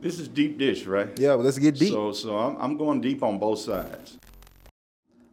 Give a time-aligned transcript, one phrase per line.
[0.00, 1.10] This is deep dish, right?
[1.18, 1.92] Yeah, but let's get deep.
[1.92, 4.16] So, so I'm, I'm going deep on both sides.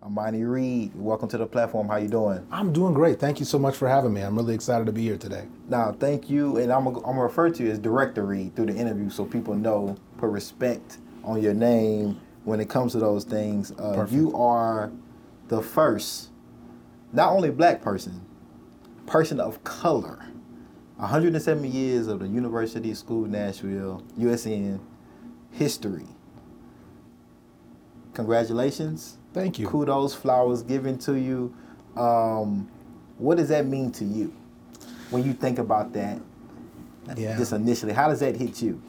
[0.03, 0.91] Amani Reed.
[0.93, 1.87] Welcome to the platform.
[1.87, 2.45] How you doing?
[2.51, 3.17] I'm doing great.
[3.17, 4.21] Thank you so much for having me.
[4.21, 5.45] I'm really excited to be here today.
[5.69, 8.65] Now, thank you, and I'm gonna, I'm gonna refer to you as Director Reed through
[8.65, 13.23] the interview, so people know, put respect on your name when it comes to those
[13.23, 13.71] things.
[13.71, 14.91] Uh, you are
[15.47, 16.31] the first,
[17.13, 18.25] not only black person,
[19.05, 20.25] person of color.
[20.97, 24.79] 170 years of the University School Nashville, USN
[25.51, 26.05] history.
[28.13, 29.17] Congratulations.
[29.33, 29.67] Thank you.
[29.67, 31.53] Kudos, flowers given to you.
[31.95, 32.69] Um,
[33.19, 34.33] what does that mean to you
[35.11, 36.19] when you think about that?
[37.15, 37.37] Yeah.
[37.37, 38.81] Just initially, how does that hit you?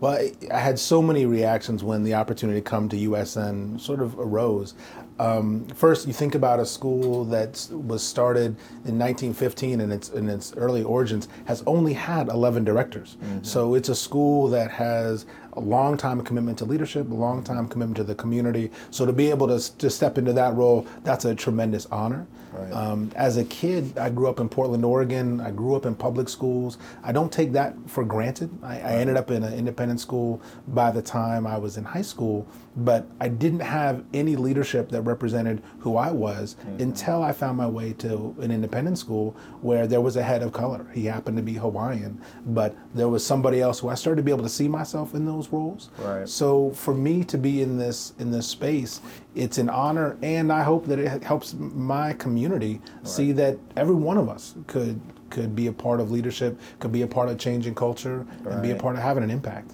[0.00, 4.00] Well, I- I had so many reactions when the opportunity to come to USN sort
[4.00, 4.74] of arose.
[5.20, 8.56] Um, first, you think about a school that was started
[8.86, 13.18] in 1915 and its in its early origins has only had 11 directors.
[13.42, 17.68] So it's a school that has a long time commitment to leadership, a long time
[17.68, 18.70] commitment to the community.
[18.90, 22.26] So to be able to, to step into that role, that's a tremendous honor.
[22.52, 22.72] Right.
[22.72, 25.40] Um, as a kid, I grew up in Portland, Oregon.
[25.40, 26.78] I grew up in public schools.
[27.02, 28.50] I don't take that for granted.
[28.62, 32.02] I, I ended up in an independent school by the time I was in high
[32.02, 37.56] school, but I didn't have any leadership that represented who I was until I found
[37.56, 40.86] my way to an independent school where there was a head of color.
[40.92, 44.30] He happened to be Hawaiian, but there was somebody else who I started to be
[44.30, 45.90] able to see myself in those roles.
[45.98, 46.28] Right.
[46.28, 49.00] So for me to be in this in this space,
[49.34, 54.16] it's an honor, and I hope that it helps my community see that every one
[54.16, 55.00] of us could
[55.30, 58.72] could be a part of leadership, could be a part of changing culture, and be
[58.72, 59.72] a part of having an impact.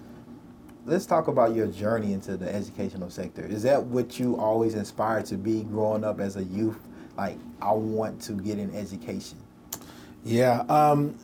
[0.84, 3.44] Let's talk about your journey into the educational sector.
[3.44, 6.78] Is that what you always inspired to be growing up as a youth?
[7.16, 9.38] Like, I want to get an education.
[10.24, 10.60] Yeah.
[10.68, 11.16] Um,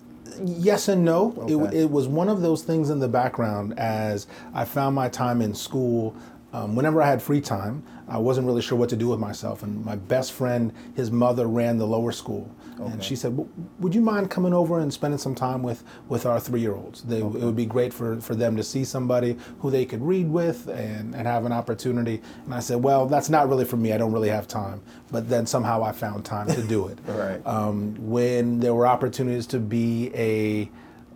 [0.43, 1.33] yes and no.
[1.47, 5.43] It, it was one of those things in the background as I found my time
[5.43, 6.17] in school.
[6.53, 9.63] Um, whenever I had free time, I wasn't really sure what to do with myself.
[9.63, 12.55] And my best friend, his mother ran the lower school.
[12.79, 13.39] And she said,
[13.79, 17.03] Would you mind coming over and spending some time with, with our three year olds?
[17.03, 20.29] They, It would be great for, for them to see somebody who they could read
[20.29, 22.21] with and, and have an opportunity.
[22.45, 23.93] And I said, Well, that's not really for me.
[23.93, 24.83] I don't really have time.
[25.13, 27.41] But then somehow I found time to do it Right.
[27.47, 30.69] um, when there were opportunities to be a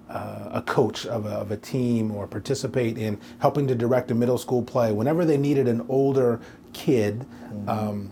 [0.08, 4.14] uh, a coach of a, of a team or participate in helping to direct a
[4.14, 4.92] middle school play.
[4.92, 6.38] Whenever they needed an older
[6.76, 7.24] kid,
[7.66, 8.10] um,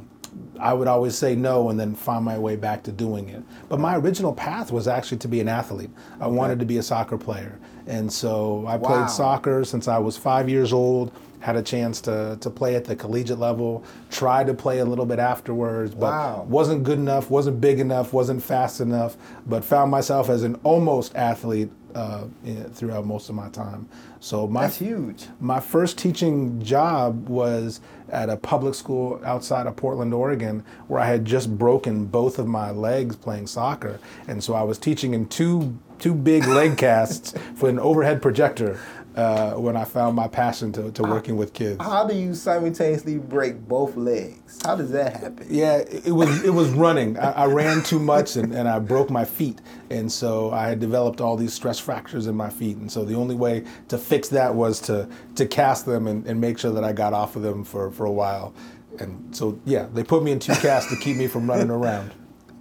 [0.58, 3.42] I would always say no and then find my way back to doing it.
[3.68, 5.90] But my original path was actually to be an athlete.
[6.20, 7.58] I wanted to be a soccer player.
[7.86, 8.88] And so I Wow.
[8.88, 11.12] played soccer since I was five years old.
[11.40, 15.04] Had a chance to, to play at the collegiate level, tried to play a little
[15.04, 16.46] bit afterwards, but Wow.
[16.48, 21.14] wasn't good enough, wasn't big enough, wasn't fast enough, but found myself as an almost
[21.14, 22.24] athlete uh,
[22.72, 23.88] throughout most of my time.
[24.20, 25.26] So my That's huge.
[25.40, 31.06] my first teaching job was at a public school outside of Portland, Oregon, where I
[31.06, 35.26] had just broken both of my legs playing soccer, and so I was teaching in
[35.26, 38.78] two two big leg casts for an overhead projector.
[39.16, 41.80] Uh, when I found my passion to, to working with kids.
[41.80, 44.58] How do you simultaneously break both legs?
[44.64, 45.46] How does that happen?
[45.48, 47.16] Yeah, it it was it was running.
[47.16, 50.80] I, I ran too much and, and I broke my feet, and so I had
[50.80, 52.76] developed all these stress fractures in my feet.
[52.78, 56.40] And so the only way to fix that was to to cast them and, and
[56.40, 58.52] make sure that I got off of them for, for a while.
[58.98, 62.12] And so yeah, they put me in two casts to keep me from running around.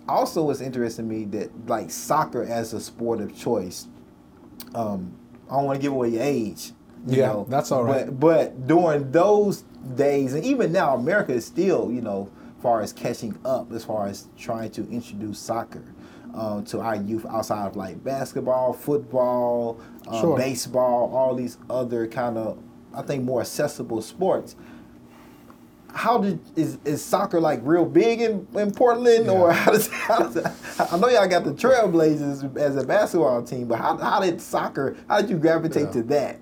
[0.08, 3.88] Also, it's interesting to me that like soccer as a sport of choice.
[4.76, 5.18] Um,
[5.54, 6.72] I don't want to give away your age.
[7.06, 8.08] You Yeah, know, that's all right.
[8.08, 9.62] But, but during those
[9.96, 12.32] days, and even now, America is still, you know,
[12.62, 15.84] far as catching up as far as trying to introduce soccer
[16.34, 20.38] um, to our youth outside of like basketball, football, uh, Sure.
[20.38, 22.58] baseball, all these other kind of,
[22.92, 24.56] I think, more accessible sports
[25.94, 29.30] how did is, is soccer like real big in, in Portland?
[29.30, 30.38] Or how does, how does
[30.92, 34.98] I know y'all got the Trailblazers as a basketball team, but how, how did soccer
[35.08, 36.40] how did you gravitate to that?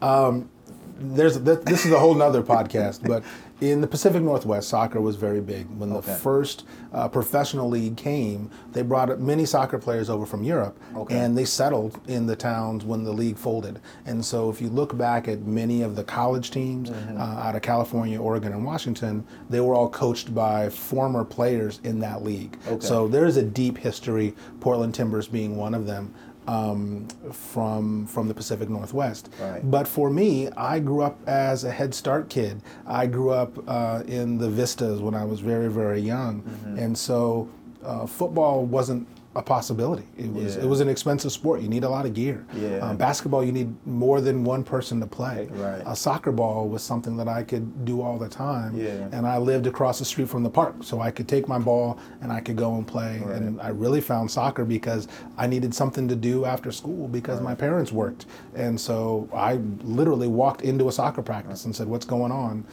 [0.00, 0.48] Um,
[0.96, 3.22] there's th- this is a whole nother podcast, but
[3.60, 5.66] in the Pacific Northwest, soccer was very big.
[5.78, 6.06] When Okay.
[6.06, 11.18] the first uh, professional league came, they brought many soccer players over from Europe, Okay.
[11.18, 13.78] and they settled in the towns when the league folded.
[14.06, 17.20] And so, if you look back at many of the college teams Mm-hmm.
[17.20, 21.98] uh, out of California, Oregon, and Washington, they were all coached by former players in
[22.00, 22.56] that league.
[22.66, 22.84] Okay.
[22.86, 24.34] So there is a deep history.
[24.60, 26.14] Portland Timbers being one of them.
[26.48, 29.60] Um, from from the Pacific Northwest, Right.
[29.70, 32.60] but for me, I grew up as a Head Start kid.
[32.86, 36.42] I grew up uh, in the Vistas when I was very, very young.
[36.78, 37.48] And so
[37.84, 40.02] uh, football wasn't a possibility.
[40.18, 40.62] It was Yeah.
[40.62, 41.60] it was an expensive sport.
[41.60, 42.44] You need a lot of gear.
[42.52, 42.78] Yeah.
[42.78, 45.48] Um, basketball, you need more than one person to play.
[45.52, 45.82] Right.
[45.86, 48.76] A soccer ball was something that I could do all the time.
[48.76, 49.06] Yeah.
[49.12, 51.96] And I lived across the street from the park, so I could take my ball
[52.20, 53.22] and I could go and play.
[53.24, 53.36] Right.
[53.36, 55.06] And I really found soccer because
[55.38, 60.26] I needed something to do after school because my parents worked, and so I literally
[60.28, 62.64] walked into a soccer practice and said, "What's going on?"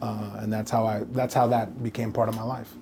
[0.00, 2.72] Uh, and that's how I that's how that became part of my life.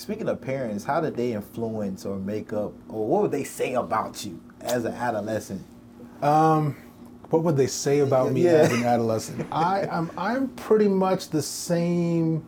[0.00, 3.74] Speaking of parents, how did they influence or make up, or what would they say
[3.74, 5.62] about you as an adolescent?
[7.28, 8.52] What would they say about me Yeah.
[8.52, 9.46] as an adolescent?
[9.52, 12.42] I, I'm I'm pretty much the same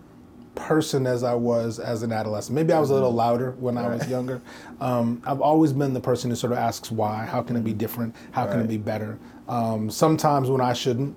[0.55, 2.55] person as I was as an adolescent.
[2.55, 4.41] Maybe I was a little louder when I was younger.
[4.81, 7.27] Um, I've always been the person who sort of asks why.
[7.27, 8.17] How can it be different?
[8.31, 9.19] How can it be better?
[9.47, 11.17] Um, sometimes when I shouldn't.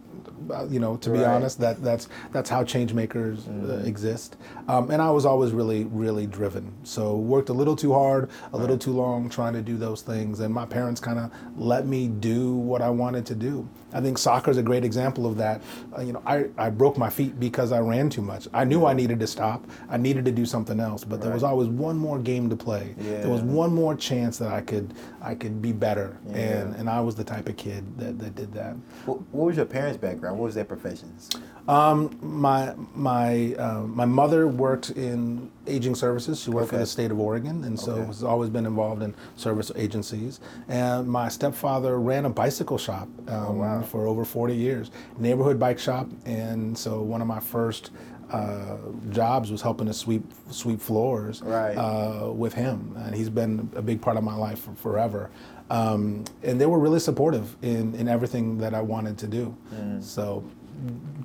[0.52, 1.28] Uh, You know, to be Right.
[1.28, 4.36] honest, that that's that's how change makers uh, exist.
[4.68, 6.72] Um, and I was always really, really driven.
[6.84, 10.40] So worked a little too hard, a little too long, trying to do those things.
[10.40, 13.68] And my parents kind of let me do what I wanted to do.
[13.96, 15.62] I think soccer is a great example of that.
[15.98, 18.46] Uh, you know, I, I broke my feet because I ran too much.
[18.54, 19.66] I knew I needed to stop.
[19.90, 22.94] I needed to do something else, but there was always one more game to play.
[23.00, 23.22] Yeah.
[23.22, 26.18] There was one more chance that I could I could be better.
[26.28, 26.36] And
[26.74, 26.80] Yeah.
[26.80, 28.76] and I was the type of kid that, that did that.
[29.06, 30.38] What, what was your parents' background?
[30.38, 31.30] What was their professions?
[31.68, 36.40] Um, my my uh, my mother worked in aging services.
[36.42, 38.06] She worked for the state of Oregon, and so Okay.
[38.06, 40.40] has always been involved in service agencies.
[40.68, 43.82] And my stepfather ran a bicycle shop um, Oh, wow.
[43.82, 46.08] for over 40 years, neighborhood bike shop.
[46.26, 47.90] And so one of my first
[48.32, 48.78] uh,
[49.10, 51.76] jobs was helping to sweep sweep floors Right.
[51.76, 55.32] uh, with him, and he's been a big part of my life for forever.
[55.72, 59.56] Um, and they were really supportive in, in everything that I wanted to do.
[59.74, 60.04] Mm.
[60.04, 60.44] So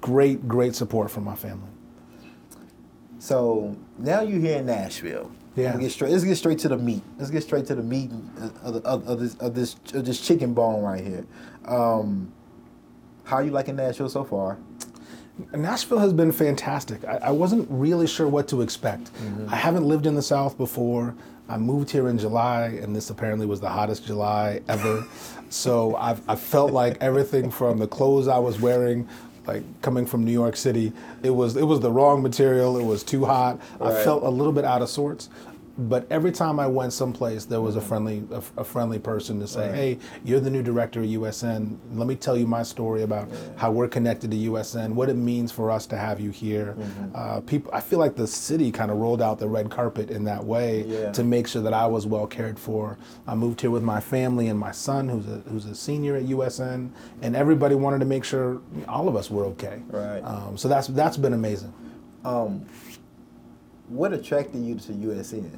[0.00, 1.68] great, great support from my family.
[3.18, 5.30] So now you're here in Nashville.
[5.56, 5.70] Yeah.
[5.70, 6.12] Let's get straight.
[6.12, 7.02] Let's get straight to the meat.
[7.18, 8.10] Let's get straight to the meat
[8.62, 11.26] of, the- of, of this of this of this chicken bone right here.
[11.66, 12.32] Um,
[13.24, 14.58] how you liking Nashville so far?
[15.54, 17.04] Nashville has been fantastic.
[17.04, 19.10] I, I wasn't really sure what to expect.
[19.48, 21.14] I haven't lived in the South before.
[21.48, 25.04] I moved here in July, and this apparently was the hottest July ever.
[25.48, 29.08] so I've, I felt like everything from the clothes I was wearing,
[29.46, 30.92] like coming from New York City,
[31.22, 32.78] it was it was the wrong material.
[32.78, 33.60] It was too hot.
[33.80, 35.28] I felt a little bit out of sorts.
[35.78, 39.46] But every time I went someplace, there was a friendly a, a friendly person to
[39.46, 39.74] say, Right.
[39.74, 41.76] "Hey, you're the new director of USN.
[41.94, 45.52] Let me tell you my story about how we're connected to USN, what it means
[45.52, 46.76] for us to have you here."
[47.14, 50.24] Uh, people, I feel like the city kind of rolled out the red carpet in
[50.24, 51.12] that way Yeah.
[51.12, 52.98] to make sure that I was well cared for.
[53.26, 56.24] I moved here with my family and my son, who's a who's a senior at
[56.24, 56.90] USN,
[57.22, 59.82] and everybody wanted to make sure all of us were okay.
[59.88, 60.20] Right.
[60.20, 61.72] Um, so that's that's been amazing.
[62.22, 62.66] Um,
[63.90, 65.50] what attracted you to USN?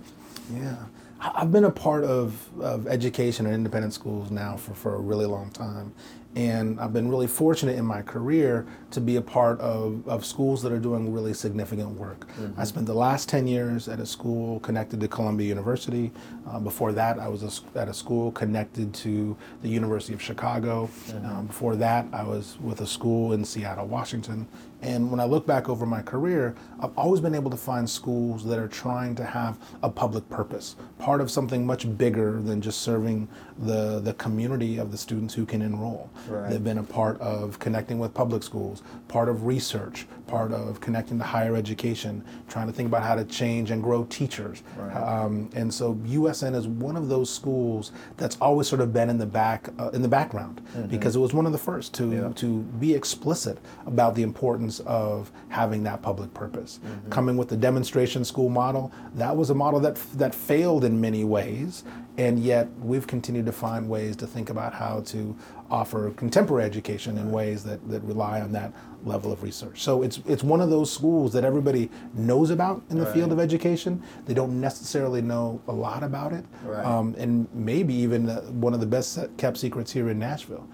[0.53, 0.77] Yeah.
[1.21, 5.27] I've been a part of, of education and independent schools now for, for a really
[5.27, 5.93] long time.
[6.35, 10.63] And I've been really fortunate in my career to be a part of, of schools
[10.63, 12.27] that are doing really significant work.
[12.57, 16.13] I spent the last 10 years at a school connected to Columbia University.
[16.49, 20.91] Uh, before that, I was a at a school connected to the University of Chicago.
[21.25, 24.47] Um, before that, I was with a school in Seattle, Washington.
[24.83, 28.45] And when I look back over my career, I've always been able to find schools
[28.47, 32.83] that are trying to have a public purpose, part of something much bigger than just
[32.83, 33.29] serving
[33.59, 36.11] the, the community of the students who can enroll.
[36.29, 36.51] Right.
[36.51, 41.19] They've been a part of connecting with public schools, part of research, part of connecting
[41.19, 44.63] to higher education, trying to think about how to change and grow teachers.
[44.77, 44.95] Right.
[44.97, 49.19] Um, and so USN is one of those schools that's always sort of been in
[49.19, 52.33] the back uh, in the background because it was one of the first to Yeah.
[52.37, 56.81] to be explicit about the importance of having that public purpose.
[57.11, 61.25] Coming with the demonstration school model, that was a model that that failed in many
[61.25, 61.85] ways,
[62.17, 65.37] and yet we've continued to find ways to think about how to
[65.73, 68.73] offer contemporary education in ways that, that rely on that
[69.05, 69.81] level of research.
[69.83, 73.41] So it's it's one of those schools that everybody knows about in the field of
[73.41, 74.03] education.
[74.27, 76.85] They don't necessarily know a lot about it, Right.
[76.85, 80.69] um, and maybe even uh, one of the best kept secrets here in Nashville.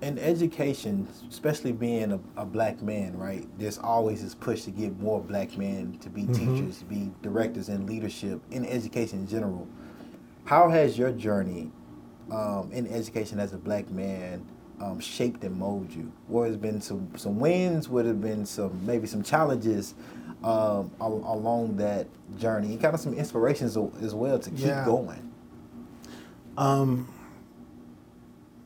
[0.00, 3.48] in education, especially being a, a black man, right?
[3.58, 7.68] There's always this push to get more black men to be teachers, to be directors
[7.68, 9.66] in leadership in education in general.
[10.44, 11.72] How has your journey
[12.30, 14.44] um, in education as a black man
[14.80, 16.12] um, shaped and molded you?
[16.26, 17.88] What has been some some wins?
[17.88, 19.94] What have been some maybe some challenges
[20.44, 22.06] um, al- along that
[22.38, 22.72] journey?
[22.72, 24.84] And kind of some inspirations as well to keep Yeah.
[24.84, 25.24] going.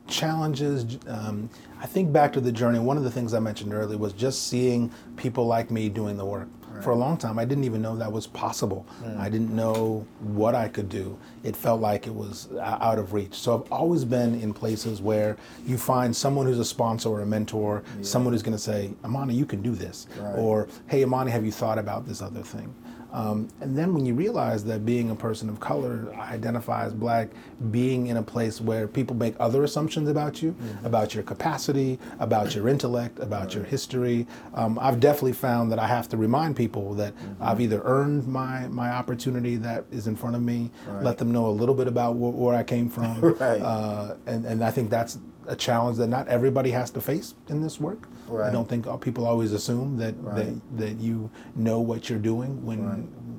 [0.07, 0.99] challenges.
[1.07, 1.49] Um,
[1.81, 2.79] I think back to the journey.
[2.79, 6.25] One of the things I mentioned earlier was just seeing people like me doing the
[6.25, 6.47] work.
[6.83, 8.85] For a long time, I didn't even know that was possible.
[9.03, 9.19] Hmm.
[9.19, 11.17] I didn't know what I could do.
[11.43, 13.33] It felt like it was out of reach.
[13.35, 17.25] So I've always been in places where you find someone who's a sponsor or a
[17.25, 20.07] mentor, someone who's going to say, Amani, you can do this.
[20.17, 20.37] Right.
[20.37, 22.73] Or, hey, Amani, have you thought about this other thing?
[23.13, 27.29] Um, and then when you realize that being a person of color, identify as black,
[27.69, 32.55] being in a place where people make other assumptions about you, about your capacity, about
[32.55, 36.95] your intellect, about your history, um, I've definitely found that I have to remind people
[36.95, 41.31] that I've either earned my, my opportunity that is in front of me, let them
[41.31, 43.03] know a little bit about wh- where I came from.
[43.43, 43.61] Right.
[43.61, 47.61] uh, and, and I think that's a challenge that not everybody has to face in
[47.61, 48.07] this work.
[48.41, 50.35] I don't think uh, people always assume that, Right.
[50.35, 52.79] that that you know what you're doing when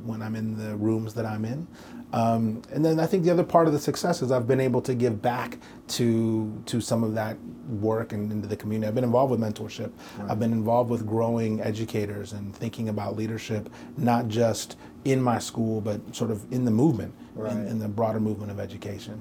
[0.07, 1.67] when I'm in the rooms that I'm in.
[2.13, 4.81] Um, and then I think the other part of the success is I've been able
[4.83, 5.59] to give back
[5.89, 7.37] to to some of that
[7.81, 8.87] work and into the community.
[8.87, 9.91] I've been involved with mentorship.
[10.29, 15.81] I've been involved with growing educators and thinking about leadership, not just in my school,
[15.81, 17.53] but sort of in the movement, Right.
[17.53, 19.19] in, in the broader movement of education.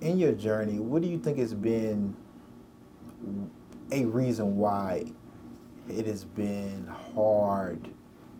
[0.00, 2.14] in your journey, what do you think has been
[3.90, 5.04] a reason why
[5.88, 7.88] it has been hard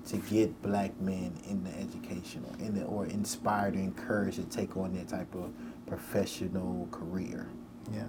[0.07, 4.45] to get black men in the education or in the, or inspired or encouraged to
[4.45, 5.51] take on that type of
[5.87, 7.47] professional career?
[7.93, 8.05] Yeah.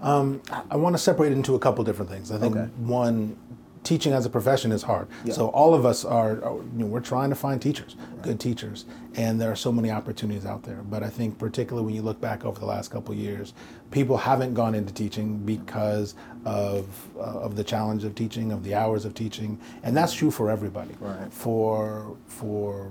[0.00, 2.30] Um, I, I want to separate it into a couple different things.
[2.30, 2.66] I think Okay.
[2.78, 3.36] one,
[3.84, 5.08] teaching as a profession is hard.
[5.24, 5.34] Yeah.
[5.34, 8.84] So all of us are, are you know, we're trying to find teachers, good teachers,
[9.14, 10.82] and there are so many opportunities out there.
[10.82, 13.54] But I think particularly when you look back over the last couple of years,
[13.90, 18.74] people haven't gone into teaching because of uh, of the challenge of teaching, of the
[18.74, 20.94] hours of teaching, and that's true for everybody.
[21.00, 21.32] Right.
[21.32, 22.90] For for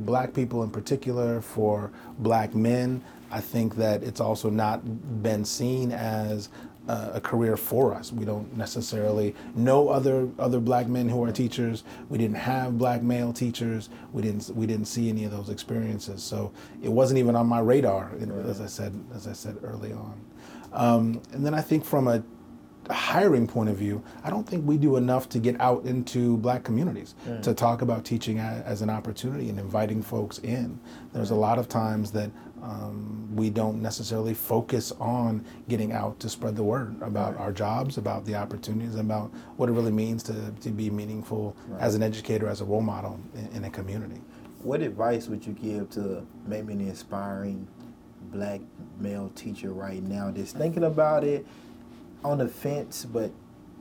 [0.00, 5.92] black people in particular, for black men, I think that it's also not been seen
[5.92, 6.48] as
[6.88, 8.12] a, a career for us.
[8.12, 11.84] We don't necessarily know other other black men who are teachers.
[12.08, 13.88] We didn't have black male teachers.
[14.12, 16.22] We didn't we didn't see any of those experiences.
[16.22, 16.52] So
[16.82, 20.20] it wasn't even on my radar, know, as I said as I said early on.
[20.72, 22.22] Um, and then I think from a
[22.90, 26.62] hiring point of view, I don't think we do enough to get out into black
[26.62, 30.78] communities to talk about teaching as an opportunity and inviting folks in.
[31.12, 32.30] There's a lot of times that
[32.66, 37.96] um, we don't necessarily focus on getting out to spread the word about our jobs,
[37.96, 42.48] about the opportunities, about what it really means to, to be meaningful as an educator,
[42.48, 44.20] as a role model in, in a community.
[44.62, 47.68] What advice would you give to maybe an inspiring
[48.32, 48.60] black
[48.98, 51.46] male teacher right now that's thinking about it
[52.24, 53.30] on the fence, but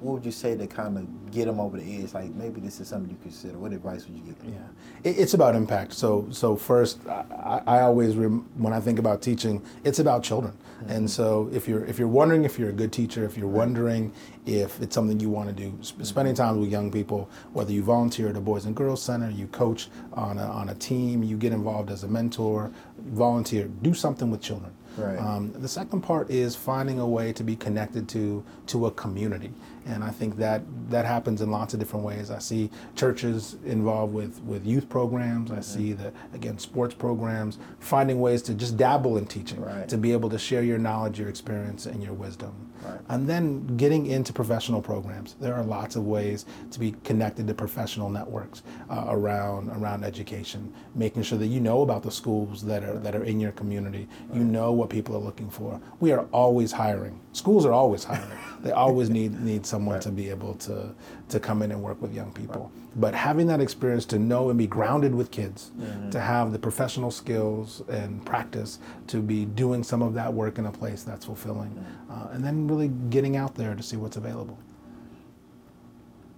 [0.05, 2.13] what would you say to kind of get them over the edge?
[2.13, 3.57] Like maybe this is something you consider.
[3.57, 4.53] What advice would you give them?
[4.53, 5.93] Yeah, it, it's about impact.
[5.93, 10.53] So, so first, I, I always rem, when I think about teaching, it's about children.
[10.53, 10.91] Mm-hmm.
[10.91, 14.13] And so, if you're if you're wondering if you're a good teacher, if you're wondering
[14.45, 16.03] if it's something you want to do, sp- mm-hmm.
[16.03, 19.47] spending time with young people, whether you volunteer at a Boys and Girls Center, you
[19.47, 24.29] coach on a, on a team, you get involved as a mentor, volunteer, do something
[24.29, 24.74] with children.
[24.97, 25.17] Right.
[25.17, 29.51] Um, the second part is finding a way to be connected to to a community,
[29.85, 32.31] and I think that that happens in lots of different ways.
[32.31, 35.51] I see churches involved with with youth programs.
[35.51, 39.87] I see the again sports programs, finding ways to just dabble in teaching, Right.
[39.89, 42.53] to be able to share your knowledge, your experience, and your wisdom.
[42.85, 42.99] Right.
[43.09, 45.35] And then getting into professional programs.
[45.39, 50.73] There are lots of ways to be connected to professional networks uh, around around education,
[50.93, 54.07] making sure that you know about the schools that are that are in your community.
[54.33, 55.81] You know what people are looking for.
[55.99, 57.19] We are always hiring.
[57.35, 58.39] Schools are always hiring.
[58.61, 60.95] they always need need someone to be able to
[61.27, 62.71] to come in and work with young people.
[62.95, 65.71] But having that experience to know and be grounded with kids,
[66.11, 70.65] to have the professional skills and practice to be doing some of that work in
[70.65, 74.57] a place that's fulfilling, uh, and then really getting out there to see what's available.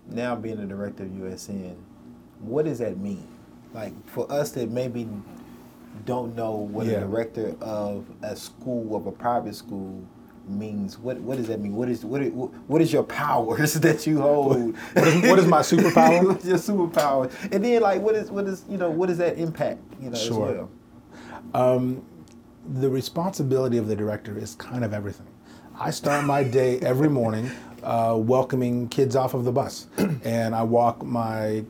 [0.07, 1.75] Now being a director of USN,
[2.39, 3.27] what does that mean?
[3.71, 5.07] Like for us that maybe
[6.05, 6.93] don't know what Yeah.
[6.93, 10.01] a director of a school of a private school
[10.47, 11.75] means, what what does that mean?
[11.75, 14.75] What is what is, what is your powers that you hold?
[14.93, 16.25] What is, what is my superpower?
[16.27, 17.31] What's your superpower?
[17.51, 20.17] And then like what is what is you know what does that impact you know
[20.17, 20.49] Sure.
[20.49, 20.69] as well?
[22.69, 25.27] the responsibility of the director is kind of everything.
[25.79, 27.49] I start my day every morning
[27.83, 29.87] uh, welcoming kids off of the bus,
[30.23, 31.63] and I walk my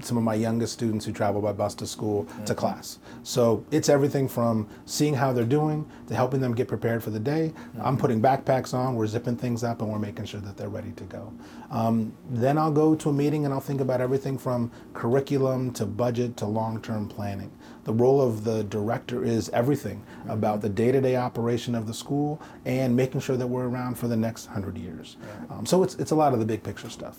[0.00, 2.98] some of my youngest students who travel by bus to school to class.
[3.22, 7.20] So it's everything from seeing how they're doing to helping them get prepared for the
[7.20, 7.52] day.
[7.80, 10.92] I'm putting backpacks on, we're zipping things up, and we're making sure that they're ready
[10.92, 11.32] to go.
[11.70, 15.86] Um, then I'll go to a meeting and I'll think about everything from curriculum to
[15.86, 17.50] budget to long-term planning.
[17.84, 22.96] The role of the director is everything about the day-to-day operation of the school and
[22.96, 25.16] making sure that we're around for the next hundred years.
[25.50, 27.18] Um, so it's it's a lot of the big picture stuff.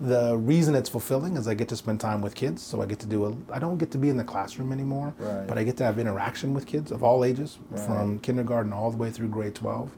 [0.00, 2.62] The reason it's fulfilling is I get to spend time with kids.
[2.62, 3.52] So I get to do a.
[3.52, 5.46] I don't get to be in the classroom anymore, Right.
[5.46, 7.80] but I get to have interaction with kids of all ages, Right.
[7.80, 9.90] from kindergarten all the way through grade 12.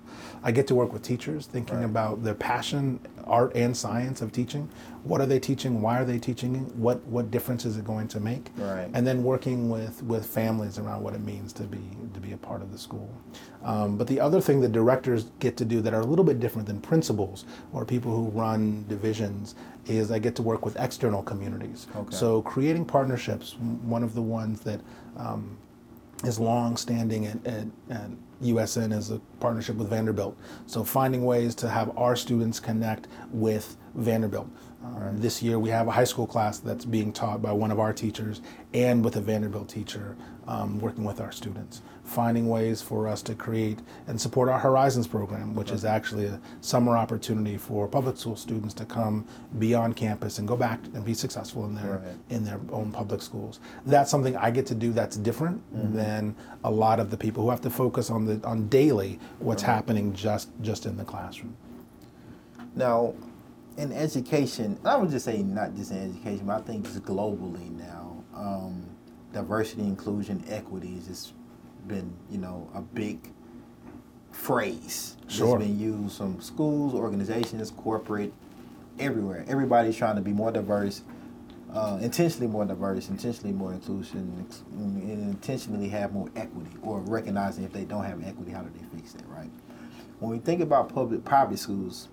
[0.42, 1.84] I get to work with teachers, thinking Right.
[1.84, 4.68] about their passion, art, and science of teaching.
[5.04, 5.80] What are they teaching?
[5.80, 6.54] Why are they teaching?
[6.76, 8.50] What what difference is it going to make?
[8.58, 8.88] Right.
[8.94, 11.80] And then working with with families around what it means to be
[12.14, 13.08] to be a part of the school.
[13.64, 16.38] Um, but the other thing that directors get to do that are a little bit
[16.40, 19.54] different than principals or people who run divisions
[19.88, 21.86] is I get to work with external communities.
[21.96, 22.14] Okay.
[22.14, 23.54] So creating partnerships.
[23.82, 24.80] One of the ones that
[25.16, 25.58] um,
[26.24, 28.10] is long standing at, at, at
[28.42, 30.36] USN is a partnership with Vanderbilt.
[30.66, 34.48] So finding ways to have our students connect with Vanderbilt.
[34.84, 37.80] Um, This year we have a high school class that's being taught by one of
[37.80, 38.40] our teachers
[38.72, 40.16] and with a Vanderbilt teacher
[40.46, 41.82] um, working with our students.
[42.08, 46.40] Finding ways for us to create and support our Horizons program, which is actually a
[46.62, 49.26] summer opportunity for public school students to come
[49.58, 52.16] be on campus and go back and be successful in their Right.
[52.30, 53.60] in their own public schools.
[53.84, 55.60] That's something I get to do that's different
[55.94, 56.34] than
[56.64, 60.14] a lot of the people who have to focus on the on daily what's happening
[60.14, 61.54] just just in the classroom.
[62.74, 63.12] Now,
[63.76, 67.70] in education, I would just say not just in education, but I think just globally
[67.78, 68.86] now, um,
[69.32, 71.32] diversity, inclusion, equity is just
[71.88, 73.32] been, you know, a big
[74.30, 75.58] phrase Sure.
[75.58, 78.32] that's been used from schools, organizations, corporate,
[78.98, 79.44] everywhere.
[79.48, 81.02] Everybody's trying to be more diverse,
[81.72, 87.72] uh, intentionally more diverse, intentionally more inclusion, and intentionally have more equity, or recognizing if
[87.72, 89.50] they don't have equity, how do they fix that, right?
[90.20, 92.08] When we think about public private schools,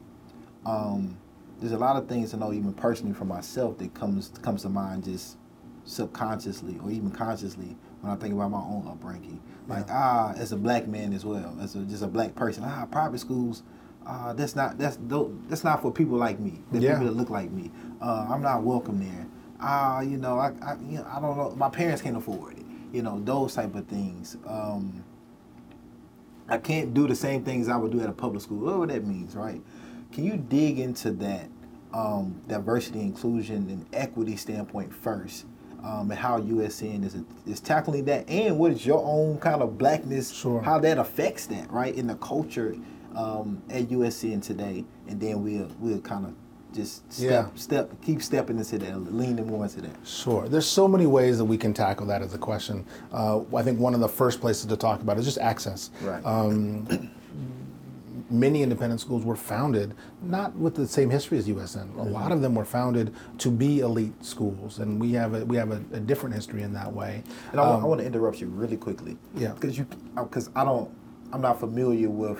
[0.66, 1.18] um,
[1.60, 4.70] there's a lot of things to know even personally for myself that comes comes to
[4.70, 5.38] mind just
[5.86, 9.42] subconsciously or even consciously when I think about my own upbringing.
[9.68, 12.86] Like ah, as a black man as well, as a, just a black person, ah,
[12.90, 13.64] private schools,
[14.06, 15.00] uh, that's not that's
[15.50, 16.92] that's not for people like me, the Yeah.
[16.94, 17.72] people that look like me.
[18.00, 19.26] Uh, I'm not welcome there.
[19.60, 21.54] Ah, you know, I, I you know I don't know.
[21.56, 22.66] My parents can't afford it.
[22.94, 24.38] You know those type of things.
[24.48, 25.04] Um,
[26.48, 29.04] I can't do the same things I would do at a public school, whatever that
[29.08, 29.62] means, right?
[30.12, 31.50] Can you dig into that
[31.92, 35.46] um, diversity, inclusion, and equity standpoint first,
[35.86, 39.78] um, and how USN is is tackling that, and what is your own kind of
[39.78, 40.62] blackness, Sure.
[40.62, 42.76] how that affects that, right, in the culture
[43.16, 46.34] um, at USN today, and then we'll we'll kind of
[46.74, 47.48] just step Yeah.
[47.56, 49.96] step keep stepping into that, leaning more into that.
[50.04, 50.50] Sure.
[50.50, 52.84] There's so many ways that we can tackle that as a question.
[53.14, 55.92] Uh, I think one of the first places to talk about is just access.
[56.04, 56.22] Right.
[56.26, 56.86] Um,
[58.30, 61.96] many independent schools were founded not with the same history as USN.
[61.98, 65.56] A lot of them were founded to be elite schools, and we have a we
[65.58, 67.24] have a, a different history in that way.
[67.52, 69.18] And I, wa- I Um, want to interrupt you really quickly.
[69.36, 69.54] Yeah.
[69.54, 69.86] Because you,
[70.16, 70.90] because I don't,
[71.32, 72.40] I'm not familiar with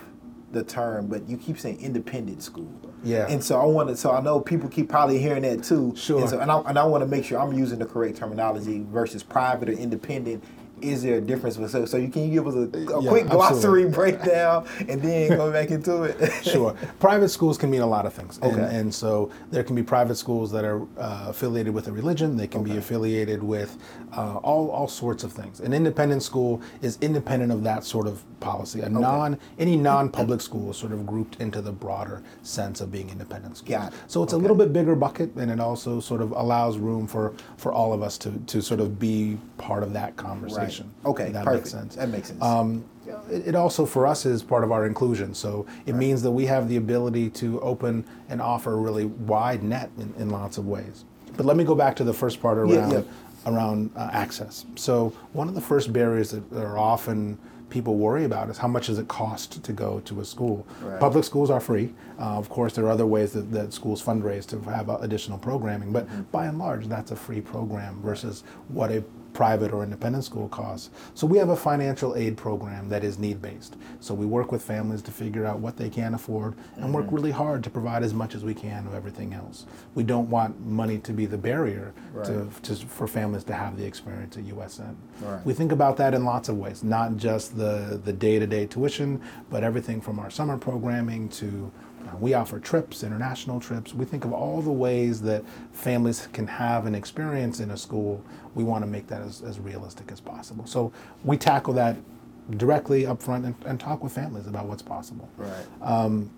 [0.52, 2.72] the term, but you keep saying independent school.
[3.04, 3.28] Yeah.
[3.28, 5.94] And so I want to, so I know people keep probably hearing that too.
[5.96, 6.22] Sure.
[6.22, 8.84] And, so, and I, and I want to make sure I'm using the correct terminology
[8.90, 10.44] versus private or independent.
[10.82, 11.56] Is there a difference?
[11.72, 13.92] So, so you can you give us a, a Yeah, quick glossary absolutely.
[13.92, 16.32] breakdown and then go back into it?
[16.44, 16.74] sure.
[17.00, 18.38] Private schools can mean a lot of things.
[18.42, 18.76] And, Okay.
[18.76, 22.36] and so there can be private schools that are uh, affiliated with a religion.
[22.38, 23.78] They can be affiliated with
[24.16, 25.60] uh, all, all sorts of things.
[25.62, 28.82] An independent school is independent of that sort of policy.
[28.82, 33.10] A non any non-public school is sort of grouped into the broader sense of being
[33.10, 33.70] independent schools.
[33.70, 34.00] Got it.
[34.08, 37.34] So it's a little bit bigger bucket, and it also sort of allows room for
[37.58, 40.92] for all of us to to sort of be part of that conversation.
[41.06, 41.64] Okay, that perfect.
[41.66, 41.96] makes sense.
[41.96, 42.42] That makes sense.
[42.42, 42.86] Um,
[43.30, 45.34] it, it also for us is part of our inclusion.
[45.34, 49.64] So it means that we have the ability to open and offer a really wide
[49.64, 51.06] net in, in lots of ways.
[51.38, 53.52] But let me go back to the first part around Yeah, yeah.
[53.52, 54.66] around uh, access.
[54.76, 57.38] So one of the first barriers that are often
[57.76, 60.66] people worry about is how much does it cost to go to a school.
[60.82, 60.98] Right.
[60.98, 61.94] Public schools are free.
[62.18, 65.92] Uh, of course, there are other ways that, that schools fundraise to have additional programming,
[65.92, 66.22] but Mm-hmm.
[66.32, 69.04] by and large, that's a free program versus what a
[69.36, 70.90] private or independent school costs.
[71.14, 73.76] So we have a financial aid program that is need based.
[74.00, 77.16] So we work with families to figure out what they can afford and work Mm-hmm.
[77.16, 79.66] really hard to provide as much as we can of everything else.
[79.94, 81.94] We don't want money to be the barrier
[82.24, 82.64] to, Right.
[82.64, 84.96] to, for families to have the experience at USN.
[85.22, 85.46] Right.
[85.46, 89.22] We think about that in lots of ways, not just the, the day-to-day tuition,
[89.52, 91.72] but everything from our summer programming to
[92.20, 93.94] we offer trips, international trips.
[93.94, 98.24] We think of all the ways that families can have an experience in a school.
[98.54, 100.66] We want to make that as, as realistic as possible.
[100.66, 100.92] So
[101.24, 101.98] we tackle that
[102.58, 105.30] directly up front and, and talk with families about what's possible.
[105.38, 105.66] right.
[105.82, 106.32] Um,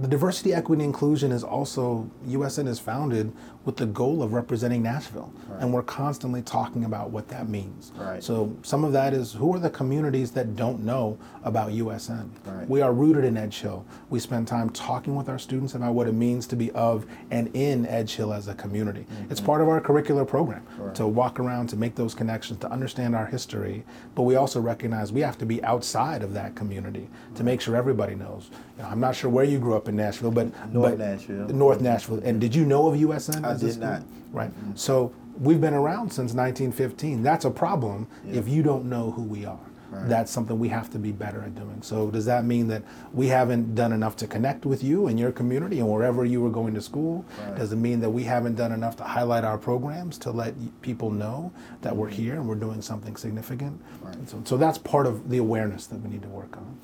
[0.00, 3.32] the diversity, equity, and inclusion is also USN is founded
[3.64, 7.92] with the goal of representing Nashville, and we're constantly talking about what that means.
[7.96, 8.22] Right.
[8.22, 12.28] So some of that is who are the communities that don't know about USN.
[12.44, 12.68] Right.
[12.68, 13.84] We are rooted in Edge Hill.
[14.10, 17.54] We spend time talking with our students about what it means to be of and
[17.54, 19.06] in Edge Hill as a community.
[19.10, 19.32] Mm-hmm.
[19.32, 23.14] It's part of our curricular program to walk around, to make those connections, to understand
[23.14, 23.84] our history.
[24.14, 27.76] But we also recognize we have to be outside of that community to make sure
[27.76, 28.50] everybody knows.
[28.76, 31.48] You know, I'm not sure where you grew up in Nashville, but North but- Nashville.
[31.48, 32.20] North Nashville.
[32.24, 33.44] And did you know of USN?
[33.44, 34.02] I a did not.
[34.32, 34.50] Right.
[34.50, 34.72] Mm-hmm.
[34.74, 37.22] So we've been around since 1915.
[37.22, 39.58] That's a problem if you don't know who we are.
[40.02, 41.80] That's something we have to be better at doing.
[41.82, 45.32] So does that mean that we haven't done enough to connect with you and your
[45.32, 47.24] community and wherever you were going to school?
[47.56, 51.10] Does it mean that we haven't done enough to highlight our programs to let people
[51.10, 52.22] know that we're mm-hmm.
[52.22, 53.80] here and we're doing something significant?
[54.04, 56.76] And So, so that's part of the awareness that we need to work on.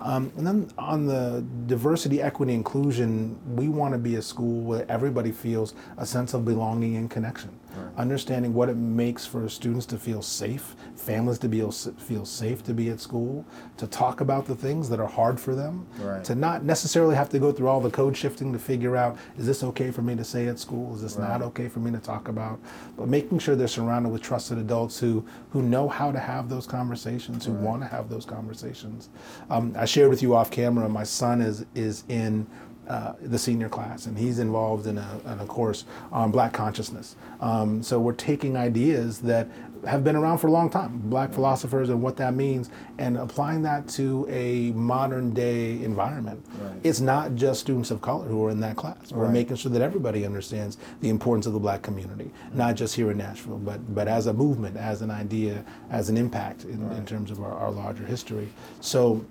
[0.00, 4.90] Um, and then on the diversity, equity, inclusion, we want to be a school where
[4.90, 7.50] everybody feels a sense of belonging and connection.
[7.96, 11.60] Understanding what it makes for students to feel safe, families to be,
[11.98, 13.44] feel safe to be at school,
[13.76, 16.22] to talk about the things that are hard for them, Right.
[16.24, 19.46] to not necessarily have to go through all the code shifting to figure out is
[19.46, 20.94] this okay for me to say at school?
[20.94, 22.58] Is this not okay for me to talk about?
[22.96, 26.66] But making sure they're surrounded with trusted adults who who know how to have those
[26.66, 29.08] conversations, who want to have those conversations.
[29.50, 30.88] Um, I shared with you off camera.
[30.88, 32.46] My son is is in.
[32.88, 37.16] Uh, the senior class, and he's involved in a, in a course on Black consciousness.
[37.38, 39.46] Um, so we're taking ideas that
[39.86, 43.60] have been around for a long time, Black philosophers and what that means, and applying
[43.60, 46.42] that to a modern day environment.
[46.82, 49.12] It's not just students of color who are in that class.
[49.12, 49.34] We're Right.
[49.34, 53.18] making sure that everybody understands the importance of the black community, not just here in
[53.18, 57.30] Nashville, but, but as a movement, as an idea, as an impact in, in terms
[57.30, 58.48] of our, our larger history.
[58.80, 59.26] So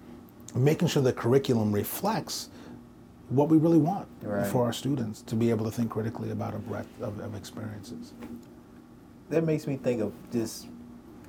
[0.54, 2.50] making sure the curriculum reflects
[3.30, 4.48] what we really want Right.
[4.48, 8.14] for our students to be able to think critically about a breadth of, of experiences.
[9.30, 10.68] that makes me think of just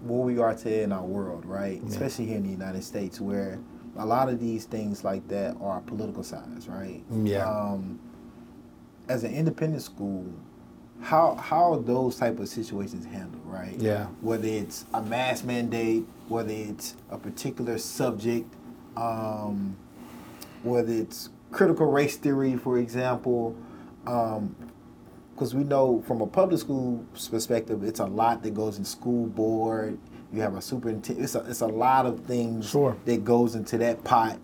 [0.04, 1.82] where we are today in our world, right?
[1.88, 3.58] Especially here in the United States, where
[3.96, 7.02] a lot of these things like that are politicized, right?
[7.24, 7.44] Yeah.
[7.48, 7.98] Um,
[9.08, 10.24] as an independent school,
[11.00, 13.74] how how are those type of situations handled, right?
[13.78, 14.06] Yeah.
[14.20, 18.52] Whether it's a mass mandate, whether it's a particular subject,
[18.96, 19.76] um,
[20.62, 23.54] whether it's critical race theory, for example.
[24.06, 24.54] Um,
[25.34, 29.26] because we know from a public school perspective, it's a lot that goes in school
[29.28, 29.96] board.
[30.32, 31.24] You have a superintendent.
[31.24, 32.96] It's a, it's a lot of things Sure.
[33.04, 34.38] that goes into that pot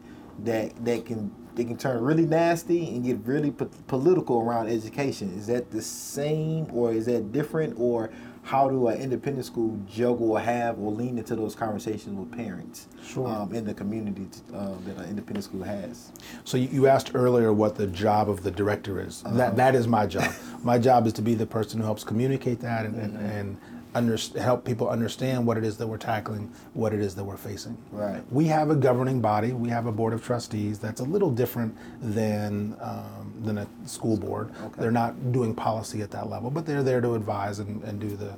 [0.44, 5.36] that that can they can turn really nasty and get really po- political around education.
[5.36, 8.10] Is that the same or is that different or
[8.44, 12.86] how do an independent school juggle or have or lean into those conversations with parents
[13.02, 13.26] Sure.
[13.26, 16.12] um, in the community uh, that an independent school has?
[16.44, 19.22] So you, you asked earlier what the job of the director is.
[19.22, 20.30] That that is my job.
[20.62, 23.56] my job is to be the person who helps communicate that and, and, and
[23.94, 27.36] under, help people understand what it is that we're tackling, what it is that we're
[27.36, 27.76] facing.
[27.92, 28.22] Right.
[28.30, 29.52] We have a governing body.
[29.52, 34.16] We have a board of trustees that's a little different than um, than a school
[34.16, 34.52] board.
[34.78, 38.16] They're not doing policy at that level, but they're there to advise and, and do
[38.16, 38.36] the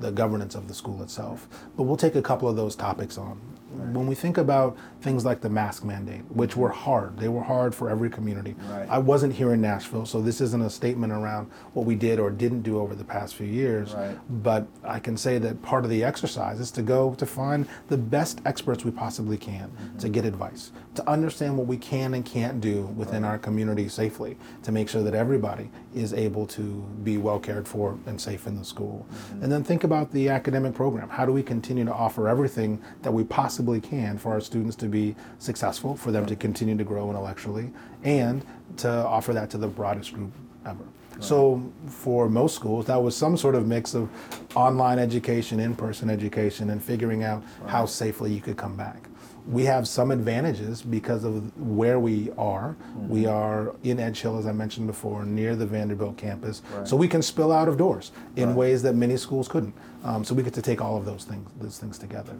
[0.00, 1.48] the governance of the school itself.
[1.76, 3.40] But we'll take a couple of those topics on.
[3.70, 7.74] When we think about things like the mask mandate, which were hard, they were hard
[7.74, 8.56] for every community.
[8.70, 8.88] Right.
[8.88, 12.30] I wasn't here in Nashville, so this isn't a statement around what we did or
[12.30, 13.92] didn't do over the past few years.
[13.92, 14.18] Right.
[14.42, 17.98] But I can say that part of the exercise is to go to find the
[17.98, 20.12] best experts we possibly can to mm-hmm.
[20.12, 24.72] get advice, to understand what we can and can't do within our community safely, to
[24.72, 26.62] make sure that everybody is able to
[27.04, 29.06] be well cared for and safe in the school.
[29.10, 29.42] Mm-hmm.
[29.42, 31.10] And then think about the academic program.
[31.10, 34.86] How do we continue to offer everything that we possibly can for our students to
[34.86, 37.70] be successful, for them to continue to grow intellectually,
[38.04, 38.44] and
[38.78, 40.32] to offer that to the broadest group
[40.66, 40.84] ever?
[41.20, 44.08] So for most schools, that was some sort of mix of
[44.54, 49.08] online education, in-person education, and figuring out how safely you could come back.
[49.48, 52.76] We have some advantages because of where we are.
[52.78, 53.08] Mm-hmm.
[53.08, 57.08] We are in Edge Hill, as I mentioned before, near the Vanderbilt campus, so we
[57.08, 59.74] can spill out of doors in ways that many schools couldn't.
[60.04, 62.32] Um, so we get to take all of those things, those things together.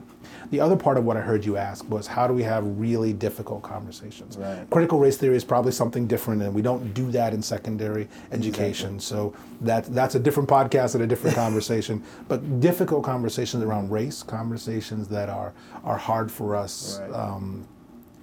[0.50, 3.12] The other part of what I heard you ask was how do we have really
[3.12, 4.36] difficult conversations?
[4.36, 4.64] Right.
[4.70, 9.00] Critical race theory is probably something different, and we don't do that in secondary education.
[9.00, 12.02] So that that's a different podcast and a different conversation.
[12.28, 15.52] But difficult conversations around race, conversations that are
[15.84, 17.00] are hard for us.
[17.02, 17.12] Right.
[17.12, 17.66] Um,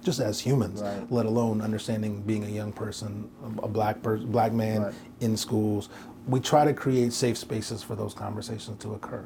[0.02, 1.10] just as humans, Right.
[1.12, 3.28] let alone understanding being a young person,
[3.60, 4.94] a a black person, black man Right.
[5.20, 5.88] in schools,
[6.26, 9.24] we try to create safe spaces for those conversations to occur.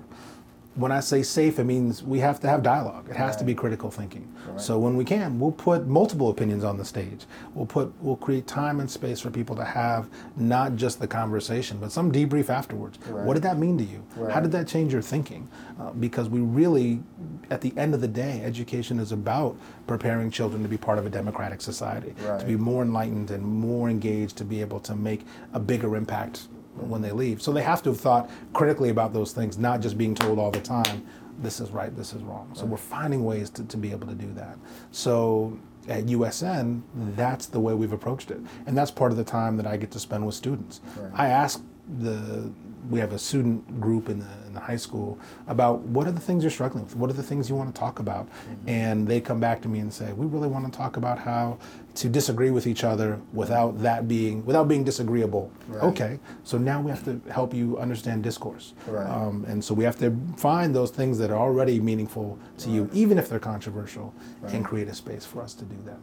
[0.77, 3.09] when I say safe, it means we have to have dialogue.
[3.11, 4.33] It has to be critical thinking.
[4.57, 7.27] So when we can, we'll put multiple opinions on the stage.
[7.55, 11.79] We'll put we'll create time and space for people to have not just the conversation,
[11.81, 12.99] but some debrief afterwards.
[13.09, 14.05] What did that mean to you?
[14.31, 15.49] How did that change your thinking?
[15.81, 17.03] Uh, because we really,
[17.51, 19.57] at the end of the day, education is about
[19.89, 23.91] preparing children to be part of a democratic society, to be more enlightened and more
[23.91, 26.47] engaged, to be able to make a bigger impact
[26.83, 27.43] when they leave.
[27.43, 30.51] So they have to have thought critically about those things, not just being told all
[30.51, 31.07] the time,
[31.39, 32.51] this is right, this is wrong.
[32.55, 34.59] So we're finding ways to, to be able to do that.
[34.91, 36.83] So at USN,
[37.17, 38.41] that's the way we've approached it.
[38.67, 40.81] And that's part of the time that I get to spend with students.
[40.97, 41.11] Right.
[41.15, 41.63] I ask
[41.99, 42.53] the,
[42.89, 46.21] we have a student group in the, in the high school about what are the
[46.21, 46.97] things you're struggling with?
[46.97, 48.29] What are the things you want to talk about?
[48.67, 51.59] And they come back to me and say, we really want to talk about how
[51.97, 55.53] to disagree with each other without that being, without being disagreeable.
[55.69, 55.83] Right.
[55.85, 58.75] Okay, so now we have to help you understand discourse.
[58.87, 59.09] Right.
[59.09, 62.89] Um, and so we have to find those things that are already meaningful to you,
[62.93, 64.15] even if they're controversial,
[64.47, 65.99] and create a space for us to do that.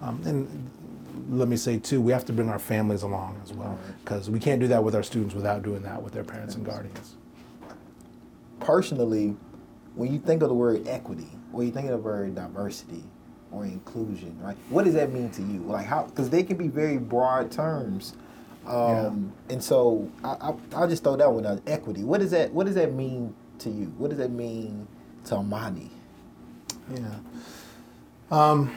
[0.00, 0.70] Um, and
[1.30, 4.38] let me say too, we have to bring our families along as well, because we
[4.38, 7.16] can't do that with our students without doing that with their parents and guardians.
[8.60, 9.36] personally,
[9.94, 13.02] when you think of the word equity, or you think of the word diversity
[13.50, 14.56] or inclusion, right?
[14.70, 15.60] What does that mean to you?
[15.60, 16.04] Like how?
[16.04, 18.14] Because they can be very broad terms,
[18.66, 21.60] um, and so I, I, I'll just throw that one out.
[21.66, 22.04] Equity.
[22.04, 22.52] What does that?
[22.52, 23.92] What does that mean to you?
[23.98, 24.86] What does that mean
[25.26, 25.90] to Amani?
[26.94, 27.16] Yeah.
[28.30, 28.74] Um,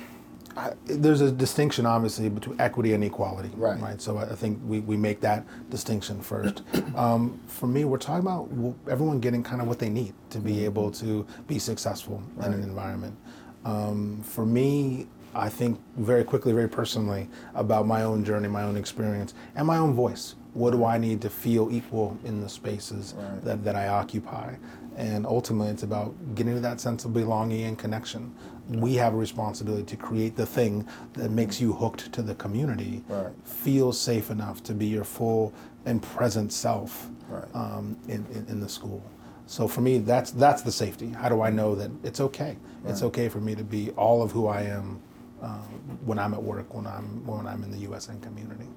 [0.57, 3.49] I, there's a distinction, obviously, between equity and equality.
[3.55, 3.79] Right.
[3.79, 4.01] Right.
[4.01, 6.61] So I think we, we make that distinction first.
[6.95, 8.49] um, for me, we're talking about
[8.89, 12.63] everyone getting kind of what they need to be able to be successful in an
[12.63, 13.17] environment.
[13.65, 18.77] Um, for me, I think very quickly, very personally about my own journey, my own
[18.77, 20.35] experience, and my own voice.
[20.53, 23.43] What do I need to feel equal in the spaces Right.
[23.43, 24.55] that, that I occupy?
[24.95, 28.33] And ultimately, it's about getting to that sense of belonging and connection.
[28.69, 33.03] We have a responsibility to create the thing that makes you hooked to the community,
[33.07, 33.31] Right.
[33.43, 35.53] feel safe enough to be your full
[35.85, 37.43] and present self Right.
[37.55, 39.03] um, in, in, in the school.
[39.47, 41.09] So for me, that's that's the safety.
[41.09, 42.57] How do I know that it's okay?
[42.87, 44.99] It's okay for me to be all of who I am
[45.41, 45.59] um,
[46.05, 48.67] when I'm at work, when I'm when I'm in the USN community.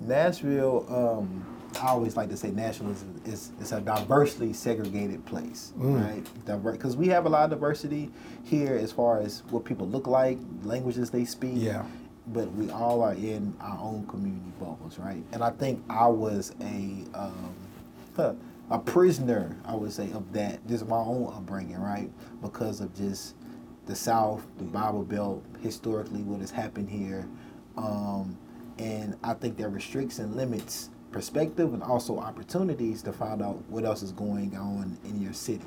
[0.00, 1.44] Nashville, um,
[1.82, 6.22] I always like to say nationalism is, is a diversely segregated place, right?
[6.44, 8.10] Because we have a lot of diversity
[8.44, 11.54] here as far as what people look like, languages they speak.
[11.56, 11.84] Yeah.
[12.28, 15.22] But we all are in our own community bubbles, right?
[15.32, 17.54] And I think I was a um,
[18.16, 18.34] huh,
[18.70, 22.10] a prisoner, I would say, of that, just my own upbringing, right?
[22.42, 23.36] Because of just
[23.86, 27.28] the South, the Bible Belt, historically, what has happened here.
[27.76, 28.36] Um,
[28.78, 33.86] and I think that restricts and limits perspective and also opportunities to find out what
[33.86, 35.64] else is going on in your city.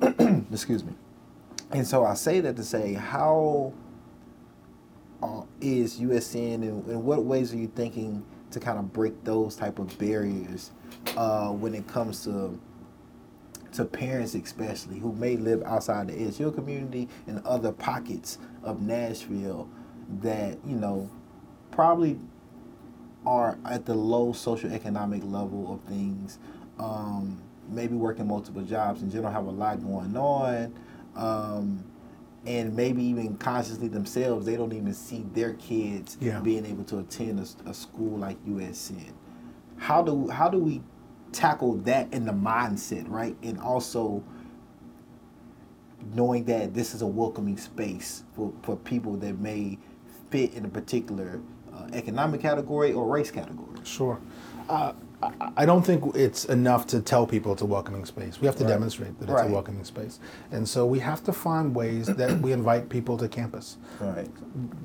[0.52, 0.92] Excuse me.
[1.72, 3.72] And so I say that to say, how
[5.24, 9.56] uh, is USN and in what ways are you thinking to kind of break those
[9.56, 10.70] type of barriers
[11.16, 12.56] uh, when it comes to
[13.72, 19.68] to parents especially who may live outside the ASU community and other pockets of Nashville
[20.20, 21.10] that you know
[21.72, 22.20] probably
[23.26, 26.38] are at the low socioeconomic level of things
[26.78, 30.74] um, maybe working multiple jobs in general have a lot going on
[31.16, 31.84] um,
[32.46, 36.40] and maybe even consciously themselves they don't even see their kids Yeah.
[36.40, 39.12] being able to attend a, a school like USN
[39.76, 40.82] how do how do we
[41.32, 44.22] tackle that in the mindset right and also
[46.14, 49.78] knowing that this is a welcoming space for, for people that may
[50.30, 51.40] fit in a particular
[51.92, 54.18] economic category or race category Sure.
[54.68, 58.40] Uh, I, I don't think it's enough to tell people it's a welcoming space.
[58.40, 58.70] We have to Right.
[58.70, 59.50] demonstrate that it's Right.
[59.50, 60.18] a welcoming space.
[60.52, 63.76] And so we have to find ways that we invite people to campus.
[64.00, 64.28] right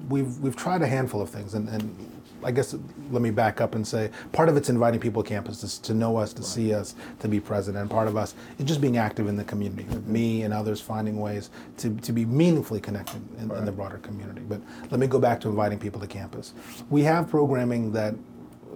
[0.10, 1.96] We've, we've tried a handful of things, and, and
[2.44, 2.76] I guess
[3.12, 5.94] let me back up and say part of it's inviting people to campus to, to
[5.94, 8.98] know us, to see us, to be present, and part of us is just being
[8.98, 9.84] active in the community.
[9.84, 10.12] Mm-hmm.
[10.12, 14.42] Me and others finding ways to, to be meaningfully connected in, in the broader community.
[14.48, 16.54] But let me go back to inviting people to campus.
[16.90, 18.16] We have programming that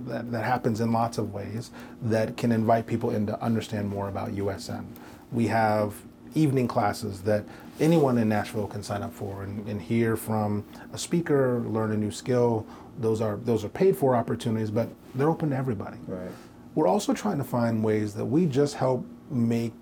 [0.08, 1.72] that, that happens in lots of ways
[2.04, 4.86] that can invite people in to understand more about USN.
[5.32, 5.94] We have
[6.36, 7.44] evening classes that
[7.80, 11.98] anyone in Nashville can sign up for and, and hear from a speaker, learn a
[11.98, 12.66] new skill.
[13.00, 15.98] Those are those are paid for opportunities, but they're open to everybody.
[16.08, 16.30] right
[16.76, 19.74] We're also trying to find ways that we just help make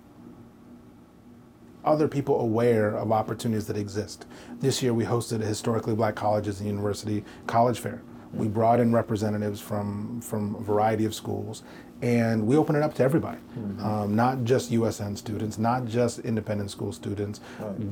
[1.84, 4.26] other people aware of opportunities that exist.
[4.60, 8.02] This year we hosted a historically black colleges and university college fair
[8.32, 8.54] We mm-hmm.
[8.54, 11.62] brought in representatives from from a variety of schools,
[12.00, 13.38] and we open it up to everybody,
[13.82, 17.40] um, not just USN students, not just independent school students.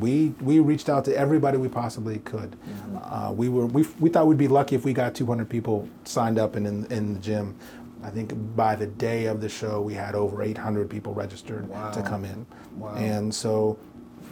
[0.01, 2.57] We we reached out to everybody we possibly could.
[3.03, 6.39] Uh, we were we, we thought we'd be lucky if we got 200 people signed
[6.39, 7.57] up and in in the gym.
[8.05, 11.91] I think by the day of the show, we had over 800 people registered Wow.
[11.91, 12.95] to come in, Wow.
[12.95, 13.77] and so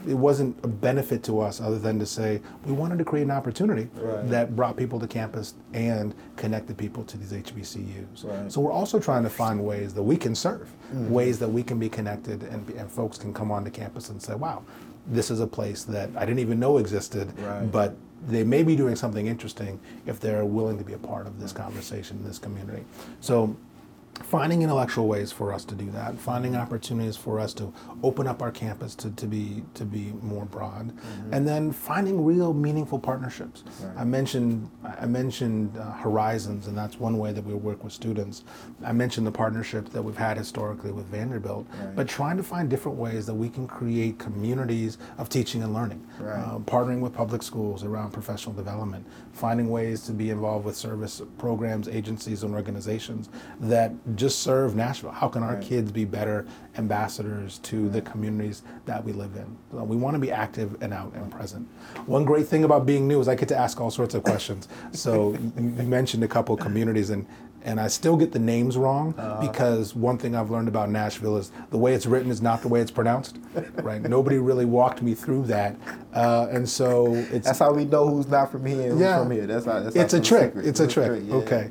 [0.06, 3.30] it wasn't a benefit to us other than to say we wanted to create an
[3.30, 4.28] opportunity Right.
[4.30, 8.24] that brought people to campus and connected people to these HBCUs.
[8.24, 8.52] Right.
[8.52, 11.10] So we're also trying to find ways that we can serve, mm-hmm.
[11.10, 14.34] ways that we can be connected and, and folks can come onto campus and say,
[14.34, 14.62] wow,
[15.06, 17.70] this is a place that I didn't even know existed, Right.
[17.70, 17.94] but
[18.26, 21.52] they may be doing something interesting if they're willing to be a part of this
[21.52, 22.84] conversation, in this community.
[23.20, 23.54] So
[24.22, 27.72] finding intellectual ways for us to do that, finding opportunities for us to
[28.02, 30.92] open up our campus to, to be to be more broad,
[31.32, 33.64] and then finding real meaningful partnerships.
[33.96, 38.44] I mentioned I mentioned uh, Horizons, and that's one way that we work with students.
[38.84, 41.96] I mentioned the partnership that we've had historically with Vanderbilt, Right.
[41.96, 46.06] but trying to find different ways that we can create communities of teaching and learning.
[46.20, 46.38] Right.
[46.38, 51.20] Uh, partnering with public schools around professional development, finding ways to be involved with service
[51.38, 53.28] programs, agencies, and organizations
[53.60, 55.10] that just serve Nashville.
[55.12, 55.62] How can our Right.
[55.62, 56.44] kids be better
[56.76, 59.46] ambassadors to the communities that we live in?
[59.72, 61.66] So we want to be active and out and present.
[62.06, 64.68] One great thing about being new is I get to ask all sorts of questions.
[64.92, 67.26] So you you mentioned a couple communities and.
[67.66, 69.40] And I still get the names wrong Uh-huh.
[69.40, 72.68] because one thing I've learned about Nashville is the way it's written is not the
[72.68, 73.38] way it's pronounced.
[73.82, 74.02] Right?
[74.06, 75.74] Nobody really walked me through that,
[76.14, 79.18] uh, and so it's That's how we know who's not from here and who's Yeah.
[79.20, 79.46] from here.
[79.46, 79.80] That's how.
[79.80, 80.52] That's it's how a trick.
[80.56, 81.22] It's a trick.
[81.26, 81.34] yeah.
[81.36, 81.70] Okay,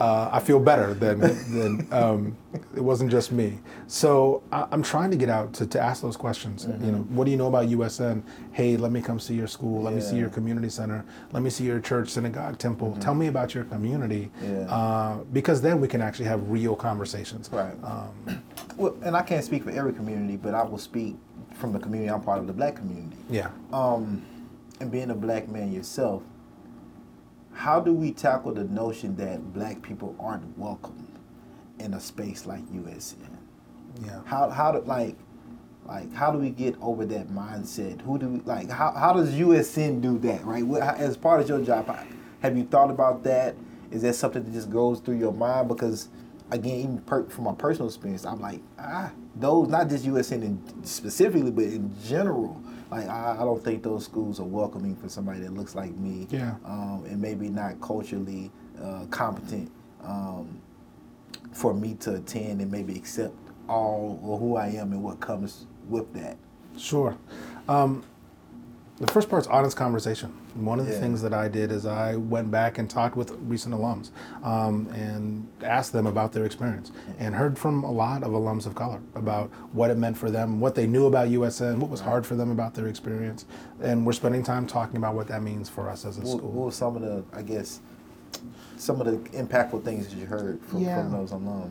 [0.00, 2.36] uh, I feel better than than um,
[2.74, 3.58] it wasn't just me.
[3.86, 6.66] So I, I'm trying to get out to, to ask those questions.
[6.82, 8.22] You know, what do you know about USN?
[8.52, 9.82] Hey, let me come see your school.
[9.82, 11.04] Let me see your community center.
[11.32, 12.96] Let me see your church, synagogue, temple.
[13.00, 14.30] Tell me about your community.
[14.42, 14.60] Yeah.
[14.68, 17.48] Uh, because then we can actually have real conversations.
[17.52, 17.74] Right.
[17.84, 18.42] Um,
[18.76, 21.14] Well, and I can't speak for every community, but I will speak
[21.54, 23.16] from the community I'm part of, the black community.
[23.30, 23.50] yeah.
[23.72, 24.24] Um,
[24.80, 26.24] and being a black man yourself,
[27.54, 31.08] how do we tackle the notion that black people aren't welcome
[31.78, 33.38] in a space like USN?
[34.04, 34.20] Yeah.
[34.24, 35.16] How how do like
[35.86, 38.00] like how do we get over that mindset?
[38.02, 38.70] Who do we like?
[38.70, 40.44] How how does USN do that?
[40.44, 40.64] Right?
[40.98, 41.96] As part of your job,
[42.40, 43.54] have you thought about that?
[43.90, 45.68] Is that something that just goes through your mind?
[45.68, 46.08] Because
[46.50, 50.84] again, even per, from my personal experience, I'm like ah those not just USN in
[50.84, 52.60] specifically, but in general.
[52.90, 56.26] Like I, I don't think those schools are welcoming for somebody that looks like me,
[56.30, 56.54] Yeah.
[56.64, 58.50] um, and maybe not culturally
[58.82, 59.70] uh, competent.
[60.04, 60.60] Um,
[61.52, 63.32] for me to attend and maybe accept
[63.68, 66.36] all or who I am and what comes with that.
[66.76, 67.16] Sure.
[67.68, 68.02] Um,
[68.98, 70.32] the first part's honest conversation.
[70.54, 71.00] One of the Yeah.
[71.00, 74.10] things that I did is I went back and talked with recent alums
[74.44, 78.74] um, and asked them about their experience and heard from a lot of alums of
[78.76, 82.24] color about what it meant for them, what they knew about USN, what was hard
[82.24, 83.46] for them about their experience.
[83.82, 86.50] And we're spending time talking about what that means for us as a What, school.
[86.52, 87.80] what were some of the, I guess,
[88.76, 91.02] some of the impactful things that you heard from, Yeah.
[91.02, 91.70] from those alums?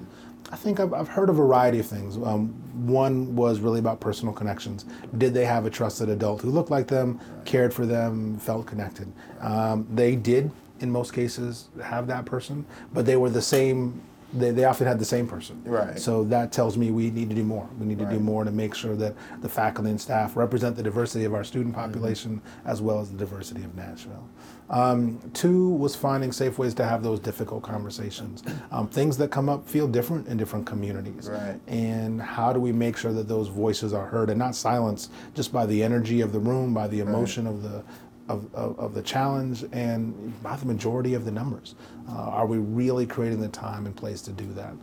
[0.53, 2.15] I think I've, I've heard a variety of things.
[2.15, 2.49] Um,
[2.85, 4.85] one was really about personal connections.
[5.17, 9.11] Did they have a trusted adult who looked like them, cared for them, felt connected?
[9.41, 13.99] Um, they did, in most cases, have that person, but they were the same.
[14.35, 15.61] They, they often had the same person.
[15.63, 15.99] Right.
[15.99, 17.69] So that tells me we need to do more.
[17.79, 20.83] We need to do more to make sure that the faculty and staff represent the
[20.83, 21.81] diversity of our student Mm-hmm.
[21.85, 24.27] population as well as the diversity of Nashville.
[24.69, 28.43] Um, two was finding safe ways to have those difficult conversations.
[28.71, 31.29] Um, things that come up feel different in different communities.
[31.29, 31.59] Right.
[31.67, 35.51] And how do we make sure that those voices are heard and not silenced just
[35.53, 37.83] by the energy of the room, by the emotion of the
[38.29, 41.75] of, of, of the challenge, and by the majority of the numbers?
[42.09, 44.73] Uh, are we really creating the time and place to do that?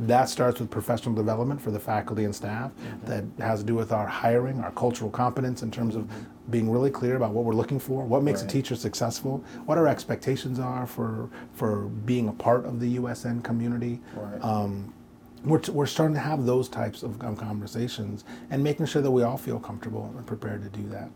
[0.00, 2.72] That starts with professional development for the faculty and staff.
[3.04, 6.08] That has to do with our hiring, our cultural competence in terms of
[6.50, 9.86] being really clear about what we're looking for, what makes a teacher successful, what our
[9.88, 14.00] expectations are for for being a part of the USN community.
[14.14, 14.42] Right.
[14.42, 14.92] Um,
[15.44, 19.36] we're, we're starting to have those types of conversations and making sure that we all
[19.36, 21.10] feel comfortable and prepared to do that.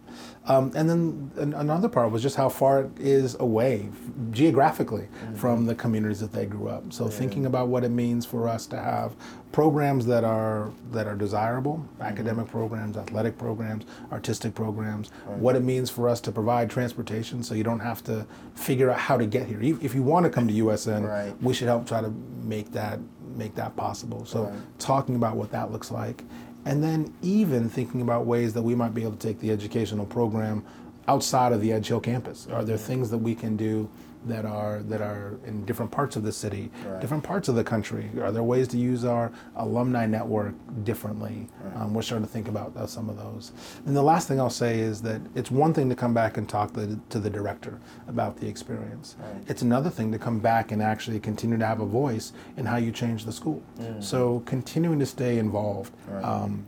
[0.47, 3.99] Um, and then an, another part was just how far it is away f-
[4.31, 6.93] geographically from the communities that they grew up.
[6.93, 9.15] So thinking about what it means for us to have
[9.51, 15.89] programs that are that are desirable, academic programs, athletic programs, artistic programs, what it means
[15.91, 19.47] for us to provide transportation so you don't have to figure out how to get
[19.47, 19.61] here.
[19.63, 21.35] If if you want to come to USN, Right.
[21.43, 22.11] we should help try to
[22.43, 22.99] make that
[23.37, 24.25] make that possible.
[24.25, 24.53] So Right.
[24.79, 26.25] talking about what that looks like,
[26.65, 30.07] and then even thinking about ways that we might be able to take the educational
[30.07, 30.63] program
[31.09, 32.47] outside of the Edgehill campus.
[32.53, 33.89] Are there things that we can do
[34.27, 37.01] that are that are in different parts of the city, Right.
[37.01, 38.11] different parts of the country?
[38.21, 40.55] Are there ways to use our alumni network
[40.85, 41.49] differently?
[41.77, 43.53] Um, we're starting to think about uh, some of those.
[43.87, 46.49] And the last thing I'll say is that it's one thing to come back and
[46.49, 47.79] talk to, to the director
[48.09, 49.17] about the experience.
[49.21, 49.43] Right.
[49.47, 52.77] It's another thing to come back and actually continue to have a voice in how
[52.77, 53.63] you change the school.
[54.01, 55.93] So continuing to stay involved.
[56.09, 56.25] Right.
[56.25, 56.67] Um,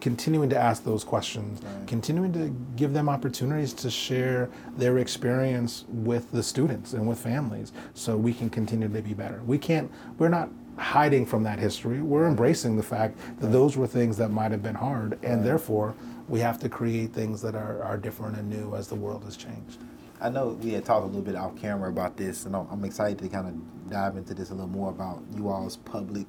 [0.00, 1.86] continuing to ask those questions, Right.
[1.86, 7.72] continuing to give them opportunities to share their experience with the students and with families
[7.94, 9.40] so we can continue to be better.
[9.46, 12.00] We can't, we're not hiding from that history.
[12.00, 15.94] We're embracing the fact that those were things that might have been hard and therefore
[16.28, 19.36] we have to create things that are, are different and new as the world has
[19.36, 19.78] changed.
[20.22, 22.84] I know we had talked a little bit off camera about this, and I'm, I'm
[22.84, 26.26] excited to kind of dive into this a little more about you all's public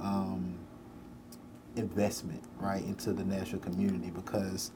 [0.00, 0.54] um,
[1.80, 4.70] investment, right, into the Nashville community because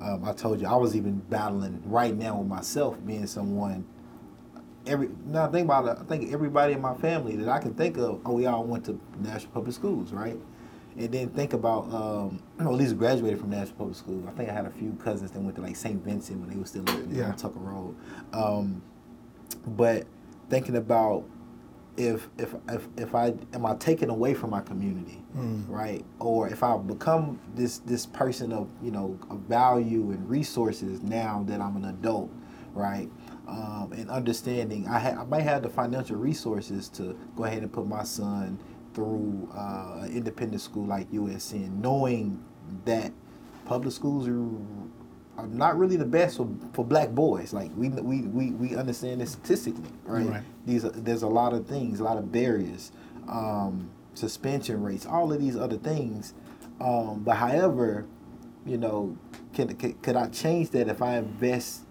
[0.00, 3.84] um, I told you I was even battling right now with myself being someone.
[4.86, 7.96] Every now think about it, I think everybody in my family that I can think
[7.96, 10.38] of, oh, we all went to Nashville public schools, right?
[10.96, 14.22] And then think about, um, or at least graduated from Nashville public school.
[14.28, 16.02] I think I had a few cousins that went to like St.
[16.04, 17.28] Vincent when they were still living Yeah.
[17.30, 17.96] on Tucker Road.
[18.32, 18.82] Um,
[19.66, 20.06] but
[20.50, 21.24] thinking about
[21.96, 25.22] if if if if I am I taken away from my community,
[25.68, 26.04] right?
[26.20, 31.44] Or if I become this this person of you know of value and resources now
[31.48, 32.30] that I'm an adult,
[32.74, 33.10] right?
[33.48, 37.72] Um, and understanding I ha- I might have the financial resources to go ahead and
[37.72, 38.58] put my son
[38.94, 42.42] through uh, an independent school like USN, knowing
[42.84, 43.12] that
[43.66, 44.40] public schools are
[45.36, 47.52] are not really the best for, for black boys.
[47.52, 50.26] Like we we, we, we understand this statistically, right?
[50.26, 50.42] Right.
[50.66, 52.92] These there's a lot of things, a lot of barriers,
[53.28, 56.34] um, suspension rates, all of these other things.
[56.80, 58.06] Um, but however,
[58.66, 59.16] you know,
[59.52, 61.82] can, can could I change that if I invest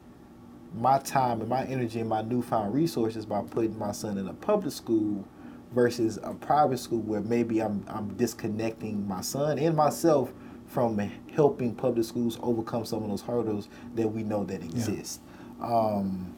[0.75, 4.33] my time and my energy and my newfound resources by putting my son in a
[4.33, 5.25] public school
[5.73, 10.33] versus a private school where maybe I'm I'm disconnecting my son and myself
[10.73, 10.97] from
[11.35, 15.21] helping public schools overcome some of those hurdles that we know that exist.
[15.61, 16.33] Um,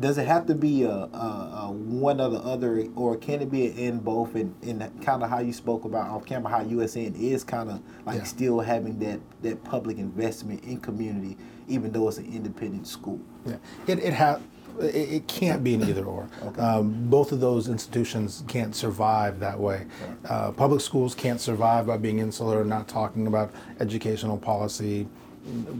[0.00, 3.50] does it have to be a, a, a one or the other, or can it
[3.50, 4.34] be an in both?
[4.34, 7.82] And, and kind of how you spoke about off camera, how USN is kind of
[8.06, 8.24] like Yeah.
[8.24, 11.36] still having that that public investment in community,
[11.68, 13.20] even though it's an independent school.
[13.44, 13.56] Yeah,
[13.86, 14.40] it it ha-
[14.80, 16.28] it, it can't be an either or.
[16.58, 19.86] Um, both of those institutions can't survive that way.
[20.28, 25.06] Uh, public schools can't survive by being insular and not talking about educational policy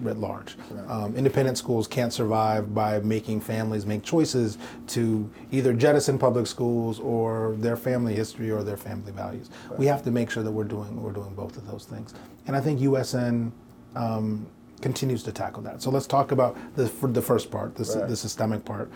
[0.02, 0.56] writ large.
[0.88, 6.98] Um, independent schools can't survive by making families make choices to either jettison public schools
[6.98, 9.50] or their family history or their family values.
[9.78, 12.14] We have to make sure that we're doing we're doing both of those things.
[12.46, 13.52] And I think USN.
[13.94, 14.46] Um,
[14.82, 15.80] continues to tackle that.
[15.82, 18.08] So let's talk about the for the first part, the, Right.
[18.08, 18.90] the systemic part.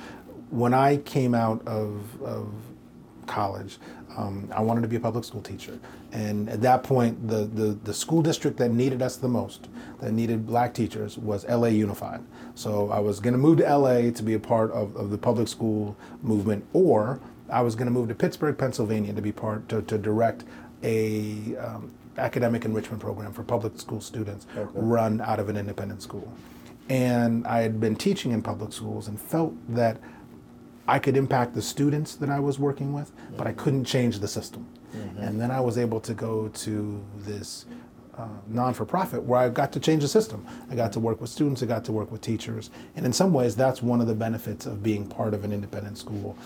[0.51, 2.49] When I came out of, of
[3.27, 3.79] college,
[4.17, 5.79] um, I wanted to be a public school teacher,
[6.13, 9.69] and at that point, the, the the school district that needed us the most,
[10.01, 12.21] that needed black teachers, was LA Unified.
[12.55, 15.19] So I was going to move to LA to be a part of, of the
[15.19, 17.21] public school movement, or
[17.51, 20.45] I was going to move to Pittsburgh, Pennsylvania, to be part to, to direct
[20.83, 24.69] a um, academic enrichment program for public school students Okay.
[24.75, 26.33] run out of an independent school.
[26.89, 29.99] And I had been teaching in public schools and felt that
[30.89, 34.29] I could impact the students that I was working with, but I couldn't change the
[34.29, 34.67] system.
[35.19, 37.67] And then I was able to go to this
[38.17, 40.47] uh, non for profit where I got to change the system.
[40.71, 42.71] I got to work with students, I got to work with teachers.
[42.95, 45.99] And in some ways, that's one of the benefits of being part of an independent
[45.99, 46.39] school.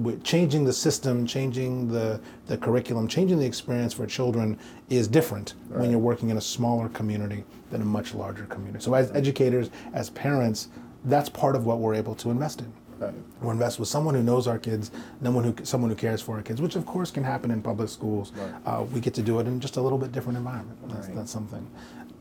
[0.00, 5.54] With changing the system, changing the, the curriculum, changing the experience for children is different
[5.68, 8.82] when you're working in a smaller community than a much larger community.
[8.82, 10.68] So, as educators, as parents,
[11.04, 12.72] that's part of what we're able to invest in.
[12.98, 13.12] Right.
[13.42, 16.42] Or invest with someone who knows our kids, someone who someone who cares for our
[16.42, 18.32] kids, which of course can happen in public schools.
[18.36, 18.52] Right.
[18.64, 20.78] Uh, we get to do it in just a little bit different environment.
[20.88, 21.16] That's, Right.
[21.16, 21.68] that's something.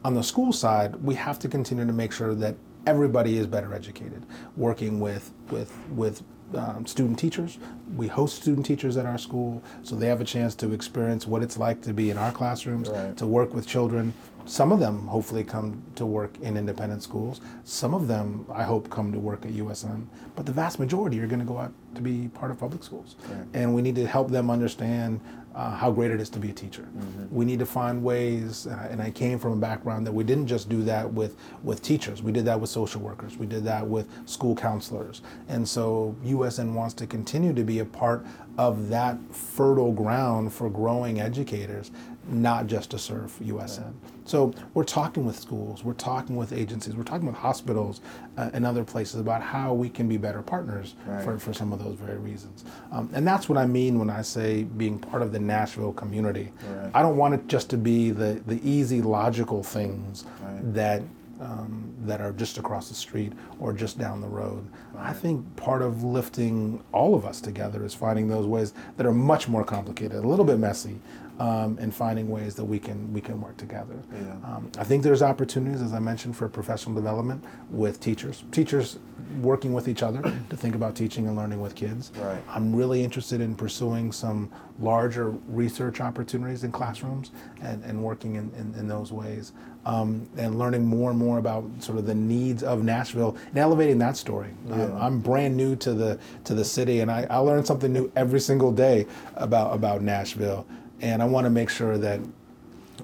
[0.03, 2.55] On the school side, we have to continue to make sure that
[2.88, 4.26] everybody is better educated.
[4.57, 6.24] Working with with with
[6.56, 7.58] um, student teachers,
[7.95, 11.41] we host student teachers at our school, so they have a chance to experience what
[11.43, 13.16] it's like to be in our classrooms, Right.
[13.18, 14.14] to work with children.
[14.46, 17.42] Some of them hopefully come to work in independent schools.
[17.64, 20.06] Some of them, I hope, come to work at USN.
[20.36, 23.16] But the vast majority are going to go out to be part of public schools.
[23.30, 23.46] Right.
[23.54, 25.20] And we need to help them understand
[25.54, 26.88] uh, how great it is to be a teacher.
[27.30, 30.48] We need to find ways, uh, and I came from a background that we didn't
[30.48, 32.24] just do that with, with teachers.
[32.24, 33.36] We did that with social workers.
[33.36, 35.22] We did that with school counselors.
[35.50, 38.26] And so USN wants to continue to be a part
[38.58, 41.92] of that fertile ground for growing educators,
[42.30, 43.93] not just to serve USN.
[44.26, 47.99] So we're talking with schools, we're talking with agencies, we're talking with hospitals
[48.38, 51.24] uh, and other places about how we can be better partners Right.
[51.24, 52.63] for, for some of those very reasons.
[52.91, 56.51] Um, and that's what I mean when I say being part of the Nashville community.
[56.69, 56.91] Right.
[56.93, 60.74] I don't want it just to be the, the easy, logical things Right.
[60.74, 61.01] that
[61.41, 64.63] um, that are just across the street or just down the road.
[64.95, 69.11] I think part of lifting all of us together is finding those ways that are
[69.11, 70.99] much more complicated, a little bit messy,
[71.42, 73.96] um, and finding ways that we can we can work together.
[74.14, 74.34] Yeah.
[74.44, 78.44] Um, I think there's opportunities, as I mentioned, for professional development with teachers.
[78.52, 79.00] Teachers
[79.42, 82.12] working with each other to think about teaching and learning with kids.
[82.20, 82.44] Right.
[82.48, 87.32] I'm really interested in pursuing some larger research opportunities in classrooms
[87.62, 89.52] and, and working in, in, in those ways
[89.86, 93.98] um, and learning more and more about sort of the needs of Nashville and elevating
[94.00, 94.50] that story.
[94.70, 98.12] Um, I'm brand new to the to the city and I, I learn something new
[98.16, 100.68] every single day about about Nashville
[101.02, 102.20] and I want to make sure that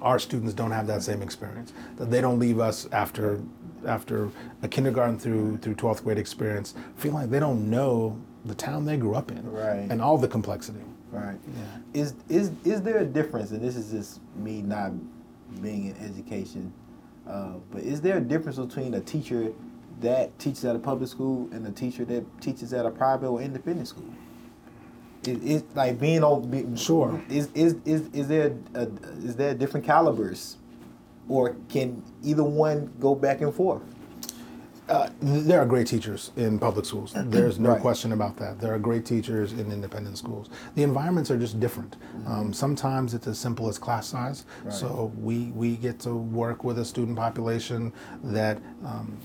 [0.01, 1.73] our students don't have that same experience.
[1.97, 3.41] That they don't leave us after
[3.85, 4.29] after
[4.63, 8.97] a kindergarten through through 12th grade experience feeling like they don't know the town they
[8.97, 9.87] grew up in Right.
[9.89, 10.79] and all the complexity.
[11.11, 11.37] Right.
[11.55, 12.01] Yeah.
[12.01, 13.51] Is is is there a difference?
[13.51, 14.91] And this is just me not
[15.61, 16.73] being in education,
[17.27, 19.51] uh, but is there a difference between a teacher
[20.01, 23.41] that teaches at a public school and a teacher that teaches at a private or
[23.41, 24.05] independent school?
[25.27, 26.49] Is, is like being on?
[26.49, 27.21] Be, Sure.
[27.29, 28.83] Is is is is there a,
[29.23, 30.57] is there different calibers,
[31.27, 33.81] or can either one go back and forth?
[34.89, 37.11] Uh, there are great teachers in public schools.
[37.25, 37.81] There's no Right.
[37.81, 38.61] question about that.
[38.61, 40.49] There are great teachers in independent schools.
[40.75, 41.97] The environments are just different.
[42.25, 44.45] Um, sometimes it's as simple as class size.
[44.63, 44.73] Right.
[44.73, 47.91] So we, we get to work with a student population
[48.23, 49.17] that um,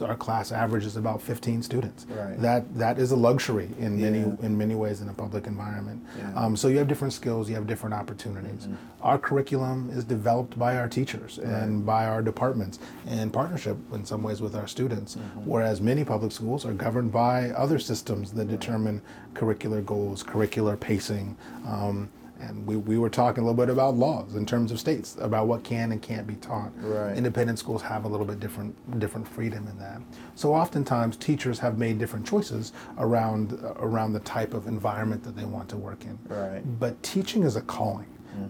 [0.00, 2.06] our class average is about 15 students.
[2.08, 2.40] Right.
[2.40, 4.36] That that is a luxury in many Yeah.
[4.46, 6.02] in many ways in a public environment.
[6.18, 6.32] Yeah.
[6.34, 8.68] Um, so you have different skills, you have different opportunities.
[9.02, 12.78] Our curriculum is developed by our teachers and by our departments
[13.10, 17.50] in partnership in some ways with our students, whereas many public schools are governed by
[17.50, 19.02] other systems that determine
[19.34, 21.36] curricular goals, curricular pacing.
[21.66, 22.08] Um,
[22.42, 25.46] and we, we were talking a little bit about laws in terms of states about
[25.46, 26.72] what can and can't be taught.
[26.76, 27.16] Right.
[27.16, 30.02] Independent schools have a little bit different different freedom in that.
[30.34, 35.44] So oftentimes teachers have made different choices around around the type of environment that they
[35.44, 36.18] want to work in.
[36.28, 36.62] Right.
[36.78, 38.06] But teaching is a calling.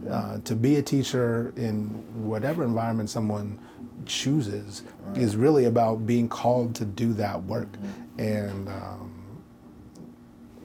[0.09, 1.87] Uh, to be a teacher in
[2.25, 3.59] whatever environment someone
[4.07, 4.85] chooses
[5.17, 7.69] is really about being called to do that work.
[8.17, 9.13] And um,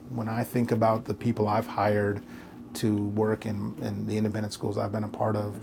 [0.10, 2.22] when I think about the people I've hired
[2.78, 5.60] to work in, in the independent schools I've been a part of,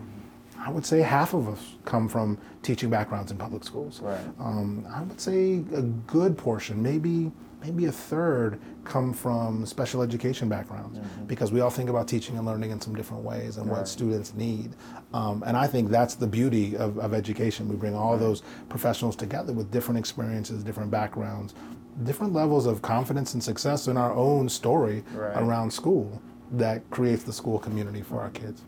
[0.58, 4.00] I would say half of us come from teaching backgrounds in public schools.
[4.00, 4.18] Right.
[4.38, 7.30] Um, I would say a good portion, maybe
[7.62, 12.44] maybe a third, come from special education backgrounds because we all think about teaching and
[12.44, 13.78] learning in some different ways and Right.
[13.78, 14.74] what students need.
[15.14, 17.66] Um, and I think that's the beauty of, of education.
[17.66, 21.54] We bring all those professionals together with different experiences, different backgrounds,
[22.02, 25.34] different levels of confidence and success in our own story Right.
[25.42, 26.20] around school
[26.52, 28.62] that creates the school community for our kids.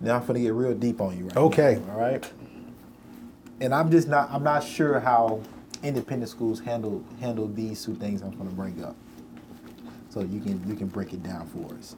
[0.00, 1.80] Now I'm gonna get real deep on you right Okay.
[1.86, 2.32] now, all right?
[3.60, 5.40] And I'm just not I'm not sure how
[5.82, 8.96] independent schools handle handle these two things I'm gonna bring up.
[10.08, 11.96] So you can you can break it down for us.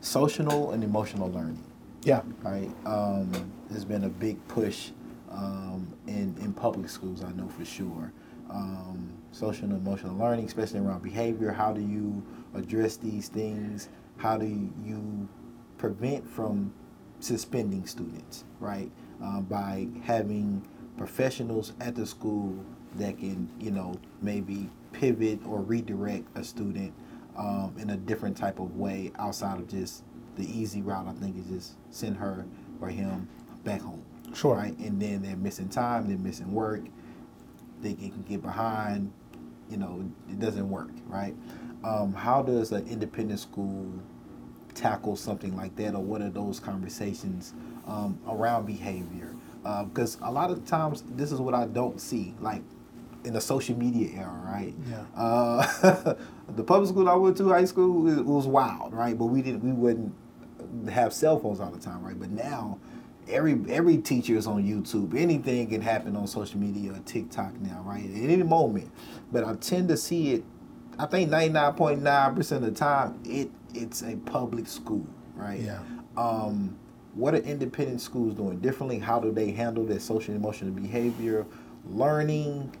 [0.00, 1.62] Social and emotional learning,
[2.04, 2.22] Yeah.
[2.42, 2.70] right?
[2.86, 3.30] Um,
[3.70, 4.90] there's been a big push
[5.30, 7.22] um, in in public schools.
[7.22, 8.12] I know for sure.
[8.50, 11.52] Um, social and emotional learning, especially around behavior.
[11.52, 12.22] How do you
[12.54, 13.88] address these things?
[14.16, 14.46] How do
[14.84, 15.28] you
[15.78, 16.72] prevent from
[17.20, 18.90] suspending students, right?
[19.22, 22.54] Uh, by having professionals at the school
[22.96, 26.92] that can, you know, maybe pivot or redirect a student
[27.36, 30.04] um, in a different type of way outside of just
[30.36, 31.06] the easy route.
[31.06, 32.44] I think is just send her
[32.80, 33.28] or him
[33.64, 34.02] back home.
[34.34, 34.56] Sure.
[34.56, 36.82] Right, and then they're missing time, they're missing work,
[37.80, 39.12] they can can get behind.
[39.70, 41.34] You know, it doesn't work, right?
[41.84, 43.90] Um, how does an independent school
[44.74, 47.54] tackle something like that, or what are those conversations
[47.86, 49.34] um, around behavior?
[49.62, 52.62] Because a lot of times, this is what I don't see, like
[53.24, 54.74] in the social media era, right?
[54.88, 55.04] Yeah.
[55.14, 56.14] Uh,
[56.56, 59.16] the public school I went to, high school, it was wild, right?
[59.16, 60.14] But we didn't, we wouldn't
[60.90, 62.18] have cell phones all the time, right?
[62.18, 62.78] But now,
[63.30, 65.16] every every teacher is on YouTube.
[65.16, 68.04] Anything can happen on social media or TikTok now, right?
[68.04, 68.90] At any moment.
[69.32, 70.44] But I tend to see it.
[70.98, 75.06] I think ninety nine point nine percent of the time, it it's a public school,
[75.34, 75.60] right?
[75.60, 75.80] Yeah.
[76.16, 76.76] Um,
[77.14, 78.98] what are independent schools doing differently?
[78.98, 81.46] How do they handle their social emotional behavior,
[81.88, 82.76] learning?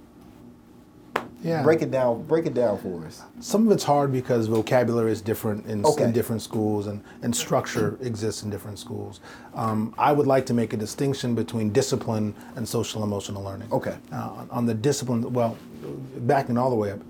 [1.42, 1.62] Yeah.
[1.62, 2.22] Break it down.
[2.24, 3.22] Break it down for us.
[3.40, 6.04] Some of it's hard because vocabulary is different in, Okay.
[6.04, 9.20] in different schools and, and structure exists in different schools.
[9.54, 13.68] Um, I would like to make a distinction between discipline and social emotional learning.
[13.72, 13.96] Okay.
[14.12, 15.56] Uh, on- on the discipline, well,
[16.18, 17.00] backing all the way up,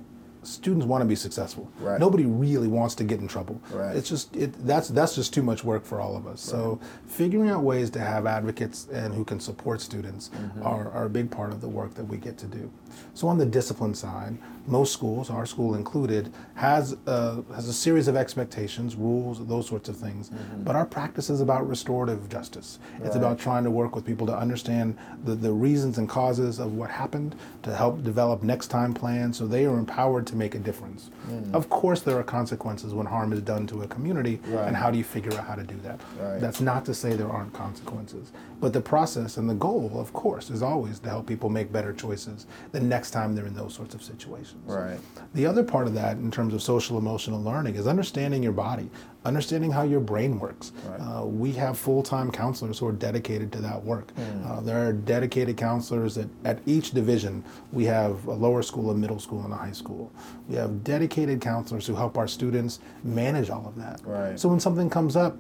[0.43, 1.71] students want to be successful.
[1.81, 2.01] Right.
[2.01, 3.61] Nobody really wants to get in trouble.
[3.73, 3.95] Right.
[3.97, 6.41] It's just it, that's that's just too much work for all of us.
[6.41, 10.63] So figuring out ways to have advocates and who can support students Mm-hmm.
[10.63, 12.71] are, are a big part of the work that we get to do.
[13.15, 14.37] So on the discipline side,
[14.71, 19.89] most schools, our school included, has a, has a series of expectations, rules, those sorts
[19.89, 20.31] of things.
[20.59, 22.79] But our practice is about restorative justice.
[22.99, 23.19] It's Mm-hmm.
[23.21, 26.89] About trying to work with people to understand the, the reasons and causes of what
[26.91, 31.11] happened, to help develop next time plans so they are empowered to make a difference.
[31.29, 31.53] Mm.
[31.53, 34.69] Of course, there are consequences when harm is done to a community, Right.
[34.69, 36.01] and how do you figure out how to do that?
[36.21, 36.41] Right.
[36.41, 38.31] That's not to say there aren't consequences,
[38.61, 41.93] but the process and the goal, of course, is always to help people make better
[41.93, 44.63] choices the next time they're in those sorts of situations.
[44.67, 44.99] Right.
[45.35, 48.91] The other part of that, in terms of social emotional learning, is understanding your body,
[49.25, 50.73] understanding how your brain works.
[50.85, 51.01] Right.
[51.01, 54.11] Uh, we have full time counselors who are dedicated to that work.
[54.13, 54.47] Hmm.
[54.47, 57.43] Uh, there are dedicated counselors at, at each division.
[57.73, 60.13] We have a lower school, a middle school, and a high school.
[60.49, 64.01] We have dedicated counselors who help our students manage all of that.
[64.05, 64.39] Right.
[64.39, 65.37] So when something comes up,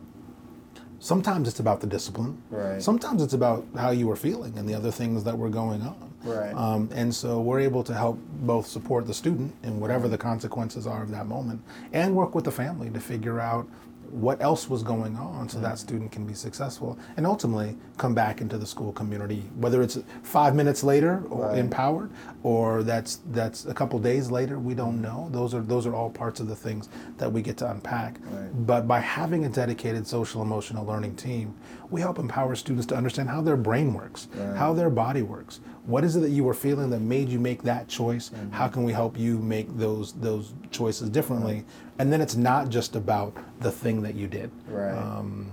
[1.00, 2.40] sometimes it's about the discipline.
[2.50, 2.80] Right.
[2.80, 6.14] Sometimes it's about how you were feeling and the other things that were going on.
[6.22, 6.54] Right.
[6.54, 10.86] Um, and so we're able to help both support the student in whatever the consequences
[10.86, 13.66] are of that moment and work with the family to figure out
[14.10, 15.78] what else was going on so that mm.
[15.78, 20.54] student can be successful and ultimately come back into the school community whether it's five
[20.54, 21.58] minutes later or Right.
[21.58, 22.10] empowered
[22.42, 25.02] or that's that's a couple days later we don't mm.
[25.02, 26.88] know those are those are all parts of the things
[27.18, 28.66] that we get to unpack Right.
[28.66, 31.54] but by having a dedicated social emotional learning team
[31.90, 34.56] we help empower students to understand how their brain works Right.
[34.56, 37.62] how their body works what is it that you were feeling that made you make
[37.62, 38.50] that choice Mm-hmm.
[38.52, 41.64] how can we help you make those those choices differently
[41.98, 44.92] and then it's not just about the thing that you did Right.
[44.96, 45.50] um,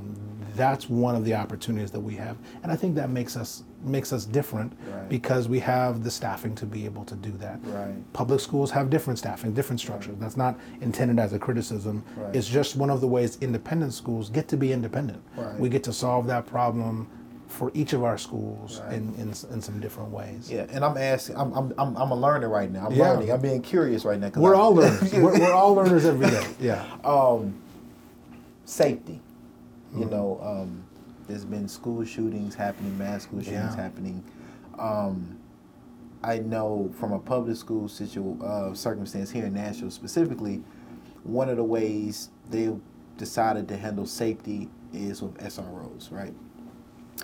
[0.55, 4.11] that's one of the opportunities that we have and i think that makes us makes
[4.11, 5.07] us different Right.
[5.07, 7.95] because we have the staffing to be able to do that Right.
[8.13, 12.35] public schools have different staffing different structures that's not intended as a criticism Right.
[12.35, 15.59] it's just one of the ways independent schools get to be independent Right.
[15.59, 17.07] we get to solve that problem
[17.57, 18.93] for each of our schools Right.
[18.93, 21.35] in, in, in some different ways Yeah, and I'm asking.
[21.37, 22.85] I'm I'm I'm, I'm a learner right now.
[22.85, 23.09] I'm Yeah.
[23.11, 23.31] learning.
[23.31, 24.31] I'm being curious right now.
[24.35, 27.55] we're I- all learners we're, we're all learners every day yeah um,
[28.65, 29.19] safety.
[29.95, 30.09] You Mm-hmm.
[30.11, 30.83] know, um,
[31.27, 33.81] there's been school shootings happening, mass school shootings Yeah.
[33.83, 34.23] happening.
[34.77, 35.37] Um,
[36.23, 40.61] I know from a public school situ- uh, circumstance here in Nashville specifically,
[41.23, 42.69] one of the ways they
[43.17, 46.33] decided to handle safety is with SROs, right?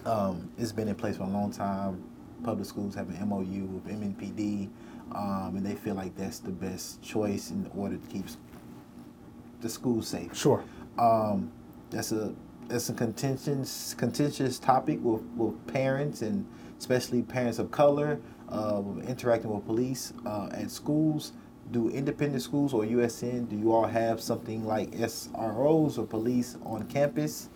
[0.06, 2.04] Um, it's been in place for a long time.
[2.44, 4.68] Public schools have an MOU with MNPD,
[5.14, 8.26] um, and they feel like that's the best choice in order to keep
[9.62, 10.36] the school safe.
[10.36, 10.62] sure
[10.98, 11.52] Um,
[11.90, 12.34] that's a
[12.68, 16.46] that's a contentious contentious topic with, with parents and
[16.80, 18.20] especially parents of color
[18.50, 21.32] uh, interacting with police uh, at schools.
[21.72, 23.48] Do independent schools or USN?
[23.48, 27.48] Do you all have something like SROs or police on campus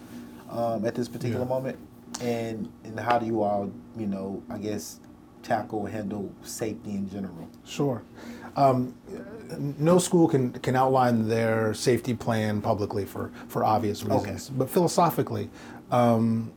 [0.49, 1.49] um, at this particular Yeah.
[1.49, 1.77] moment?
[2.21, 4.99] And and how do you all you know I guess
[5.43, 7.47] tackle and handle safety in general?
[7.65, 8.01] Sure.
[8.55, 8.95] Um,
[9.77, 14.49] no school can, can outline their safety plan publicly for, for obvious reasons.
[14.49, 14.57] Okay.
[14.57, 15.51] But philosophically,
[15.91, 16.51] um,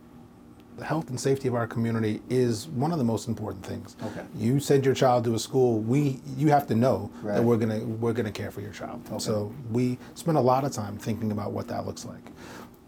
[0.78, 3.96] the health and safety of our community is one of the most important things.
[4.02, 4.22] Okay.
[4.34, 7.34] You send your child to a school, we you have to know Right.
[7.34, 9.02] that we're gonna we're gonna care for your child.
[9.08, 9.18] Okay.
[9.18, 12.30] So we spend a lot of time thinking about what that looks like.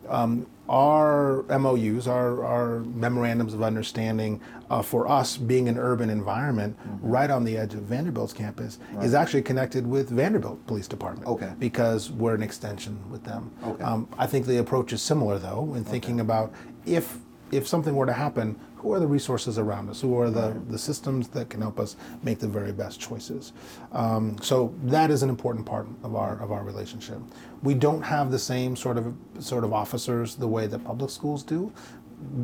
[0.09, 4.41] Um, our MOUs, our, our memorandums of understanding
[4.71, 9.13] uh, for us being an urban environment right on the edge of Vanderbilt's campus is
[9.13, 11.53] actually connected with Vanderbilt Police Department Okay.
[11.59, 13.51] because we're an extension with them.
[13.65, 13.83] Okay.
[13.85, 16.53] Um, I think the approach is similar though in thinking about
[16.87, 17.19] if
[17.53, 20.01] if something were to happen, who are the resources around us?
[20.01, 23.53] Who are the, the systems that can help us make the very best choices?
[23.93, 27.19] Um, so that is an important part of our of our relationship.
[27.63, 31.45] We don't have the same sort of sort of officers the way that public schools
[31.45, 31.73] do.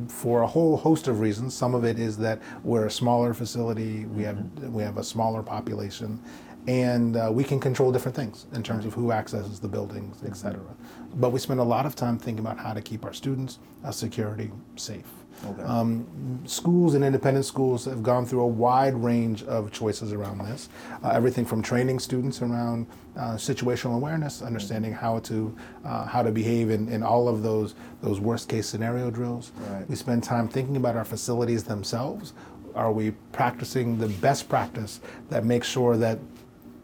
[0.08, 1.54] For a whole host of reasons.
[1.54, 4.06] Some of it is that we're a smaller facility.
[4.06, 6.20] We have we have a smaller population,
[6.66, 10.36] and uh, we can control different things in terms of who accesses the buildings, et
[10.36, 10.74] cetera.
[11.14, 13.90] But we spend a lot of time thinking about how to keep our students' uh,
[13.90, 15.06] security safe.
[15.46, 15.62] Okay.
[15.62, 20.68] Um, schools and independent schools have gone through a wide range of choices around this.
[21.02, 22.86] Uh, everything from training students around
[23.16, 27.76] uh, situational awareness, understanding how to uh, how to behave in, in all of those
[28.02, 29.52] those worst case scenario drills.
[29.70, 29.88] Right.
[29.88, 32.32] We spend time thinking about our facilities themselves.
[32.74, 35.00] Are we practicing the best practice
[35.30, 36.18] that makes sure that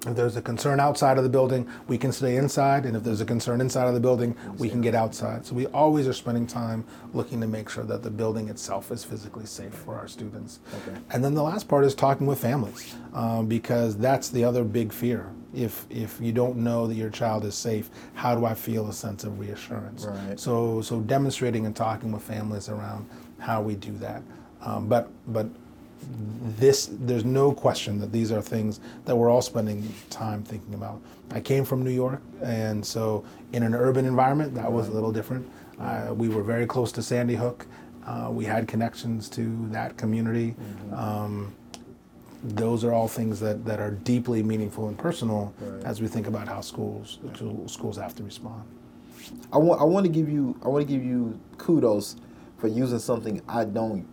[0.06, 3.20] If there's a concern outside of the building, we can stay inside, and if there's
[3.20, 5.46] a concern inside of the building, we can get outside.
[5.46, 9.04] So we always are spending time looking to make sure that the building itself is
[9.04, 10.60] physically safe for our students.
[10.86, 10.98] Okay.
[11.10, 14.92] And then the last part is talking with families, um, because that's the other big
[14.92, 15.30] fear.
[15.54, 18.92] If if you don't know that your child is safe, how do I feel a
[18.92, 20.04] sense of reassurance?
[20.04, 20.38] Right.
[20.38, 24.22] So so demonstrating and talking with families around how we do that.
[24.62, 25.46] Um, but but
[26.58, 31.00] this there's no question that these are things that we're all spending time thinking about.
[31.32, 35.12] I came from New York, and so in an urban environment, that was a little
[35.12, 35.48] different.
[35.80, 37.66] Uh, we were very close to Sandy Hook.
[38.06, 40.54] Uh, we had connections to that community.
[40.92, 41.54] Um,
[42.42, 45.82] those are all things that, that are deeply meaningful and personal Right.
[45.84, 47.18] as we think about how schools
[47.66, 48.62] schools have to respond.
[49.50, 52.16] I want I want to give you I want to give you kudos
[52.58, 54.06] for using something I don't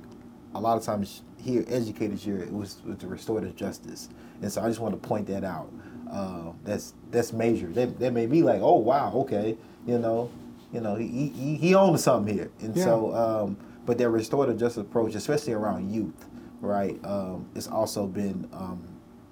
[0.55, 4.09] a lot of times hear educators it was with the restorative justice,
[4.41, 5.71] and so I just want to point that out.
[6.11, 7.67] Uh, that's that's major.
[7.67, 10.29] That that made me like, oh wow, okay, you know,
[10.73, 14.81] you know, he he, he owns something here, and so um, but that restorative justice
[14.81, 16.25] approach, especially around youth,
[16.61, 18.83] right, um, it's also been um,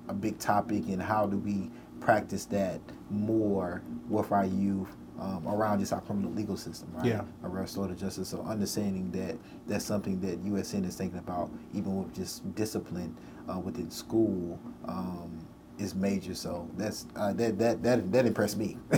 [0.07, 2.79] a big topic in how do we practice that
[3.09, 7.05] more with our youth um, around just our criminal legal system, right?
[7.05, 7.21] Yeah.
[7.43, 8.29] Around restorative justice.
[8.29, 13.15] So understanding that that's something that USN is thinking about, even with just discipline
[13.51, 15.45] uh, within school, um,
[15.77, 16.35] is major.
[16.35, 18.77] So that's uh, that that that that impressed me.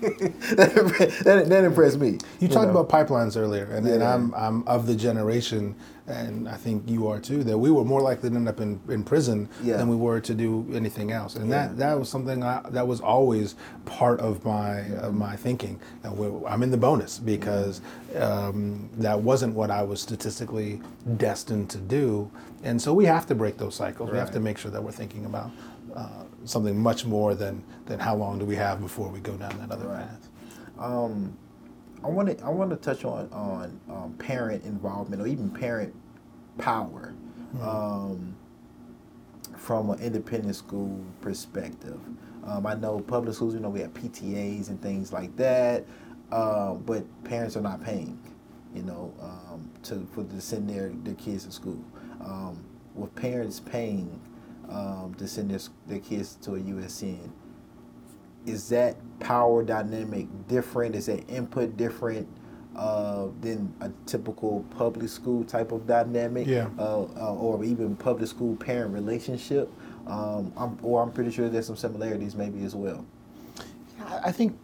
[0.00, 2.18] that, that, that impressed me.
[2.40, 2.80] You talked know?
[2.80, 5.74] about pipelines earlier, and, and I'm, I'm of the generation,
[6.06, 8.78] and I think you are too, that we were more likely to end up in,
[8.88, 9.78] in prison Yeah.
[9.78, 11.34] than we were to do anything else.
[11.36, 11.68] And Yeah.
[11.68, 13.54] that, that was something I, that was always
[13.86, 15.80] part of my, of my thinking.
[16.04, 17.80] I'm in the bonus because
[18.18, 20.80] um, that wasn't what I was statistically
[21.16, 22.30] destined to do.
[22.62, 24.10] And so we have to break those cycles.
[24.10, 25.50] We have to make sure that we're thinking about
[25.94, 29.56] uh, something much more than, than how long do we have before we go down
[29.58, 30.06] that other Right.
[30.06, 30.28] path.
[30.78, 31.36] Um,
[32.04, 35.94] I want to I want to touch on on um, parent involvement or even parent
[36.58, 37.14] power
[37.62, 38.36] um,
[39.56, 41.98] from an independent school perspective.
[42.44, 45.86] Um, I know public schools, you know, we have PTAs and things like that,
[46.30, 48.20] uh, but parents are not paying,
[48.74, 51.82] you know, um, to for to send their their kids to school.
[52.20, 52.62] Um,
[52.94, 54.20] with parents paying
[54.68, 57.30] um, to send their, their kids to a USN,
[58.46, 60.94] is that power dynamic different?
[60.94, 62.28] Is that input different
[62.76, 66.46] uh, than a typical public school type of dynamic?
[66.46, 66.68] Yeah.
[66.78, 69.70] Uh, uh, or even public school parent relationship?
[70.06, 73.04] Um, I'm, or I'm pretty sure there's some similarities maybe as well.
[74.00, 74.58] I I think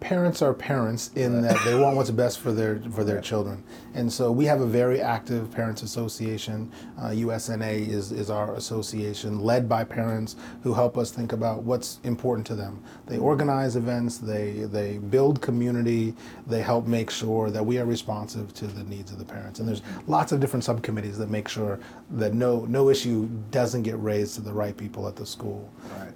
[0.00, 3.62] parents are parents in that they want what's best for their for their children,
[3.94, 6.70] and so we have a very active parents association.
[6.98, 12.00] Uh, USNA is is our association led by parents who help us think about what's
[12.04, 12.82] important to them.
[13.06, 16.14] They organize events, they they build community,
[16.46, 19.60] they help make sure that we are responsive to the needs of the parents.
[19.60, 21.80] And there's lots of different subcommittees that make sure
[22.10, 26.12] that no no issue doesn't get raised to the right people at the school Right.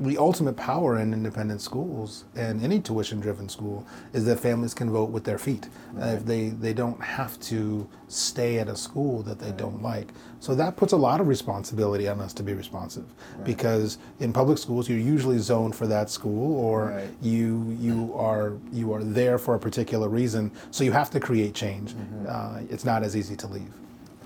[0.00, 4.90] The ultimate power in independent schools and any tuition driven school is that families can
[4.90, 5.68] vote with their feet.
[6.00, 10.08] Uh, if they, they don't have to stay at a school that they don't like.
[10.40, 13.04] So that puts a lot of responsibility on us to be responsive
[13.44, 17.08] because in public schools you're usually zoned for that school or Right.
[17.22, 21.54] you you are you are there for a particular reason so you have to create
[21.54, 21.94] change.
[22.28, 23.72] Uh, it's not as easy to leave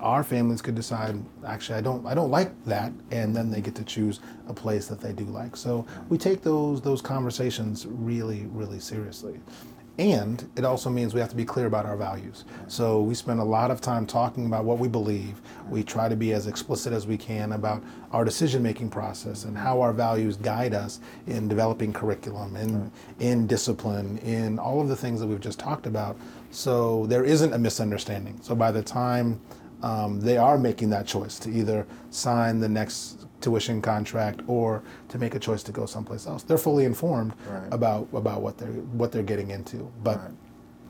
[0.06, 3.74] our families could decide actually I don't I don't like that and then they get
[3.74, 5.56] to choose a place that they do like.
[5.56, 9.40] So we take those those conversations really really seriously.
[9.98, 12.44] And it also means we have to be clear about our values.
[12.68, 15.40] So we spend a lot of time talking about what we believe.
[15.70, 17.82] We try to be as explicit as we can about
[18.12, 23.46] our decision making process and how our values guide us in developing curriculum, in, in
[23.46, 26.18] discipline, in all of the things that we've just talked about.
[26.50, 28.38] So there isn't a misunderstanding.
[28.42, 29.40] So by the time
[29.86, 35.18] um, they are making that choice to either sign the next tuition contract or to
[35.18, 36.42] make a choice to go someplace else.
[36.42, 37.68] They're fully informed Right.
[37.78, 39.78] about about what they're what they're getting into.
[40.02, 40.18] But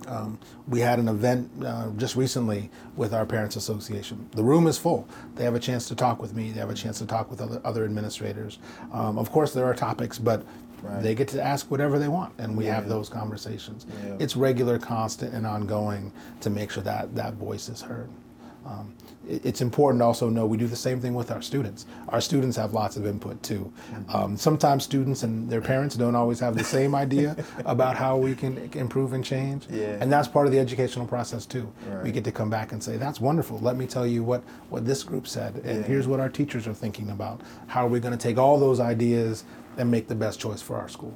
[0.07, 0.39] um,
[0.69, 4.17] we had an event uh, just recently with our parents association.
[4.33, 5.09] The room is full.
[5.35, 6.53] They have a chance to talk with me.
[6.53, 8.59] They have a chance to talk with other, other administrators.
[8.93, 10.41] Um, of course, there are topics, but
[10.83, 11.03] Right.
[11.03, 13.87] they get to ask whatever they want, and we have those conversations.
[14.07, 14.17] Yeah.
[14.21, 18.09] It's regular, constant, and ongoing to make sure that that voice is heard.
[18.67, 18.93] Um,
[19.29, 21.87] it- it's important to also know we do the same thing with our students.
[22.09, 23.73] Our students have lots of input too.
[24.09, 28.35] Um, sometimes students and their parents don't always have the same idea about how we
[28.35, 29.97] can improve and change, Yeah.
[30.01, 31.69] and that's part of the educational process too.
[32.03, 33.59] We get to come back and say, "That's wonderful.
[33.61, 35.87] Let me tell you what what this group said, and Yeah.
[35.87, 37.43] here's what our teachers are thinking about.
[37.69, 39.45] How are we going to take all those ideas
[39.79, 41.15] and make the best choice for our school?"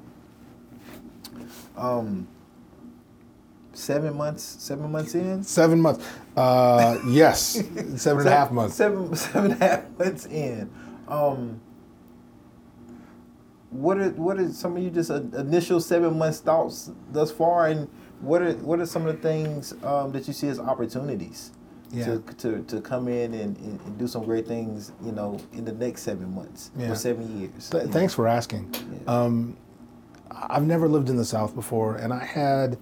[1.77, 2.27] Um,
[3.81, 4.43] seven months.
[4.43, 5.43] Seven months in.
[5.43, 6.07] Seven months.
[6.37, 7.41] Uh, yes,
[7.97, 8.75] seven and a half months.
[8.75, 10.71] Seven seven and a half months in.
[11.09, 11.61] Um,
[13.71, 17.69] what are what are some of you just uh, initial seven months thoughts thus far,
[17.69, 17.89] and
[18.21, 21.53] what are what are some of the things um, that you see as opportunities
[21.93, 22.05] Yeah.
[22.07, 25.65] to, to to come in and, and, and do some great things, you know, in
[25.65, 26.91] the next seven months Yeah.
[26.91, 27.71] or seven years?
[27.71, 28.75] Th- thanks for asking.
[29.07, 29.13] Yeah.
[29.23, 29.57] Um,
[30.33, 32.79] I've never lived in the South before, and I had,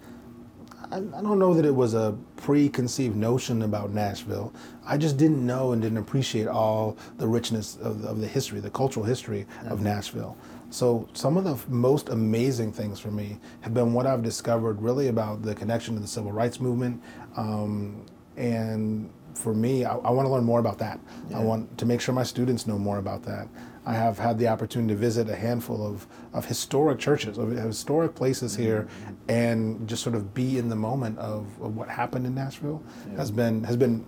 [0.91, 4.53] I, I don't know that it was a preconceived notion about Nashville.
[4.87, 8.71] I just didn't know and didn't appreciate all the richness of, of the history, the
[8.71, 10.37] cultural history of Nashville.
[10.71, 14.81] So some of the f- most amazing things for me have been what I've discovered
[14.83, 17.03] really about the connection to the civil rights movement.
[17.37, 18.05] Um,
[18.37, 21.01] and for me, I, I want to learn more about that.
[21.35, 23.49] I want to make sure my students know more about that.
[23.87, 28.15] I have had the opportunity to visit a handful of, of historic churches, of historic
[28.15, 28.87] places here,
[29.29, 32.83] and just sort of be in the moment of, of what happened in Nashville
[33.17, 34.05] has been has been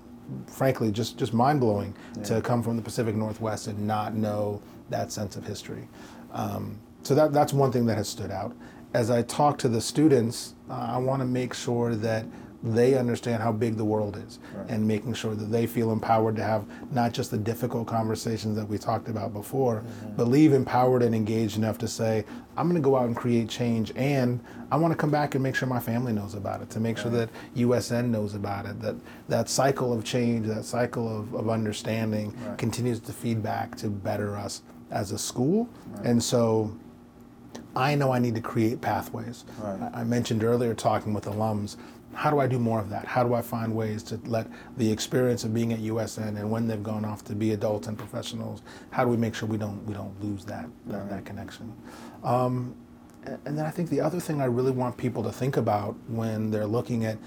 [0.46, 1.94] frankly just just mind blowing
[2.24, 5.88] to come from the Pacific Northwest and not know that sense of history.
[6.32, 8.54] Um, so that that's one thing that has stood out.
[8.92, 12.26] As I talk to the students, uh, I want to make sure that
[12.62, 14.38] they understand how big the world is
[14.68, 18.68] and making sure that they feel empowered to have not just the difficult conversations that
[18.68, 20.16] we talked about before, mm-hmm.
[20.16, 22.24] but leave empowered and engaged enough to say,
[22.58, 24.40] I'm going to go out and create change and
[24.70, 26.98] I want to come back and make sure my family knows about it, to make
[26.98, 28.96] sure that USN knows about it, that
[29.28, 32.58] that cycle of change, that cycle of, of understanding Right.
[32.58, 35.68] continues to feed back to better us as a school.
[36.04, 36.72] And so
[37.74, 39.44] I know I need to create pathways.
[39.60, 39.90] Right.
[39.94, 41.76] I mentioned earlier talking with alums.
[42.14, 43.06] How do I do more of that?
[43.06, 46.66] How do I find ways to let the experience of being at USN and when
[46.66, 49.84] they've gone off to be adults and professionals, how do we make sure we don't
[49.86, 51.72] we don't lose that that, that connection?
[52.24, 52.74] Um,
[53.24, 56.50] and then I think the other thing I really want people to think about when
[56.50, 57.18] they're looking at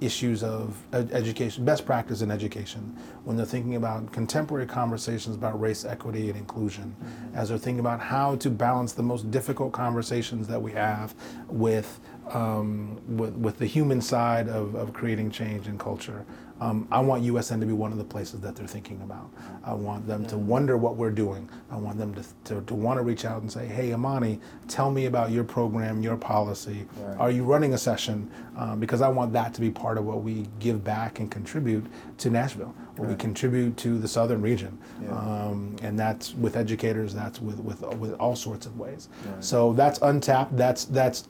[0.00, 5.84] issues of education, best practice in education, when they're thinking about contemporary conversations about race,
[5.84, 6.94] equity, and inclusion,
[7.34, 11.14] as they're thinking about how to balance the most difficult conversations that we have
[11.48, 11.98] with
[12.30, 16.24] um, with, with the human side of, of creating change in culture.
[16.58, 19.30] Um, I want USN to be one of the places that they're thinking about.
[19.62, 21.50] I want them to wonder what we're doing.
[21.70, 24.90] I want them to, to, to want to reach out and say, hey, Amani, tell
[24.90, 26.86] me about your program, your policy.
[26.96, 27.18] Right.
[27.18, 28.30] Are you running a session?
[28.56, 31.84] Um, because I want that to be part of what we give back and contribute
[32.18, 34.78] to Nashville, what we contribute to the southern region.
[35.02, 35.10] Yeah.
[35.10, 39.10] Um, and that's with educators, that's with, with, with all sorts of ways.
[39.26, 39.44] Right.
[39.44, 41.28] So that's untapped, that's, that's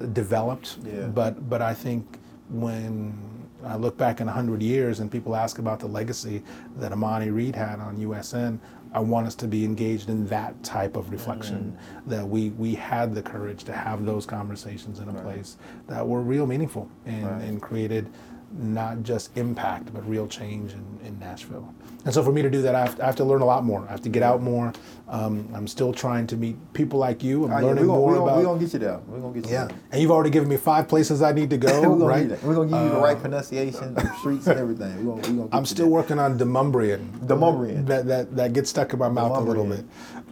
[0.00, 0.78] undeveloped.
[0.84, 1.06] Yeah.
[1.06, 2.18] But, but I think
[2.50, 3.16] when
[3.64, 6.42] I look back in 100 years and people ask about the legacy
[6.76, 8.58] that Amani Reed had on USN,
[8.94, 11.76] I want us to be engaged in that type of reflection,
[12.06, 12.10] Mm.
[12.10, 15.22] that we, we had the courage to have those conversations in a Right.
[15.24, 15.56] place
[15.88, 17.42] that were real meaningful and, Right.
[17.42, 18.08] and created
[18.56, 21.72] not just impact, but real change in, in Nashville.
[22.04, 23.64] And so for me to do that, I have, I have to learn a lot
[23.64, 23.84] more.
[23.86, 24.72] I have to get out more.
[25.08, 27.44] Um, I'm still trying to meet people like you.
[27.44, 28.38] I'm yeah, learning we gonna, more we gonna, about.
[28.38, 29.00] We're gonna get you there.
[29.06, 29.76] We're gonna get you yeah, there.
[29.92, 32.28] and you've already given me five places I need to go, we're right?
[32.42, 35.04] We're gonna give you the Uh, right pronunciation, the streets and everything.
[35.04, 35.92] We're gonna, we gonna I'm still there.
[35.94, 37.26] working on Demonbreun.
[37.26, 37.86] Demonbreun.
[37.86, 39.84] That, that, that gets stuck in my mouth a little bit.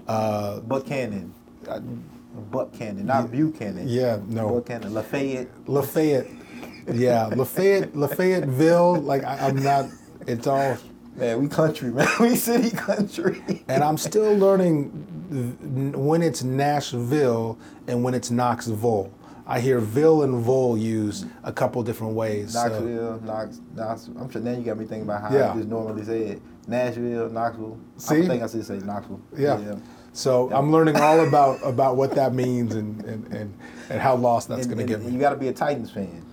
[0.09, 1.35] Uh, Buchanan.
[2.51, 3.89] Buchanan, not Buchanan.
[3.89, 4.49] yeah, no.
[4.61, 5.49] Buchanan, Lafayette.
[5.67, 6.27] Lafayette.
[6.93, 9.03] Yeah, Lafayette, Lafayetteville.
[9.05, 9.87] Like I, I'm not.
[10.27, 10.77] It's all.
[11.17, 12.07] Man, we country, man.
[12.21, 13.43] We city country.
[13.69, 19.11] And I'm still learning when it's Nashville and when it's Knoxville.
[19.49, 22.53] I hear Ville and Vol used a couple different ways.
[22.53, 24.09] so- Knox, Knox.
[24.19, 25.53] I'm sure now you got me thinking about how Yeah.
[25.53, 26.43] I just normally say it.
[26.69, 27.79] Nashville, Knoxville.
[27.97, 28.25] See?
[28.25, 29.21] I think I should say Knoxville.
[29.37, 29.77] yeah.
[30.13, 33.59] So I'm learning all about about what that means and and, and,
[33.91, 35.13] and how lost that's going to get me.
[35.13, 36.25] you got to be a Titans fan.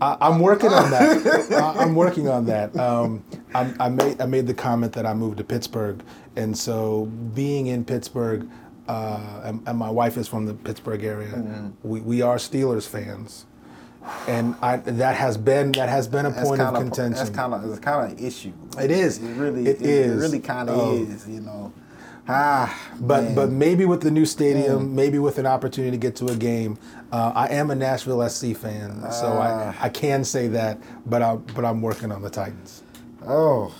[0.00, 1.52] I, I'm working on that.
[1.52, 2.76] I, I'm working on that.
[2.78, 3.24] Um,
[3.54, 6.02] I, I made I made the comment that I moved to Pittsburgh,
[6.36, 8.48] and so being in Pittsburgh,
[8.86, 11.32] uh, and, and my wife is from the Pittsburgh area.
[11.32, 11.68] Mm-hmm.
[11.88, 13.46] We, we are Steelers fans,
[14.28, 17.14] and I, that has been that has been a That's point of contention.
[17.14, 18.52] That's kind of it's kind of an issue.
[18.80, 19.18] It is.
[19.18, 20.20] It really It it, is.
[20.20, 21.28] really kind of Um, is.
[21.28, 21.72] You know.
[22.30, 23.34] Ah, But man.
[23.34, 26.76] but maybe with the new stadium, maybe with an opportunity to get to a game.
[27.10, 29.74] Uh, I am a Nashville SC fan, so Ah.
[29.80, 30.78] I, I can say that.
[31.06, 32.82] But I but I'm working on the Titans.
[33.26, 33.72] Oh,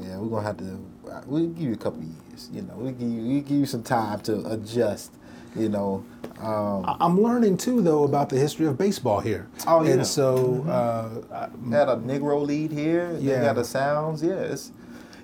[0.00, 0.78] yeah, we're gonna have to.
[1.26, 2.48] We'll give you a couple of years.
[2.52, 5.12] You know, we give you we give you some time to adjust.
[5.54, 6.02] You know,
[6.40, 9.48] um, I- I'm learning too though about the history of baseball here.
[9.66, 9.92] Oh, yeah.
[9.92, 13.14] And so uh, I- had a Negro lead here.
[13.20, 13.42] Yeah, Yeah.
[13.44, 14.22] got the sounds.
[14.22, 14.56] Yeah,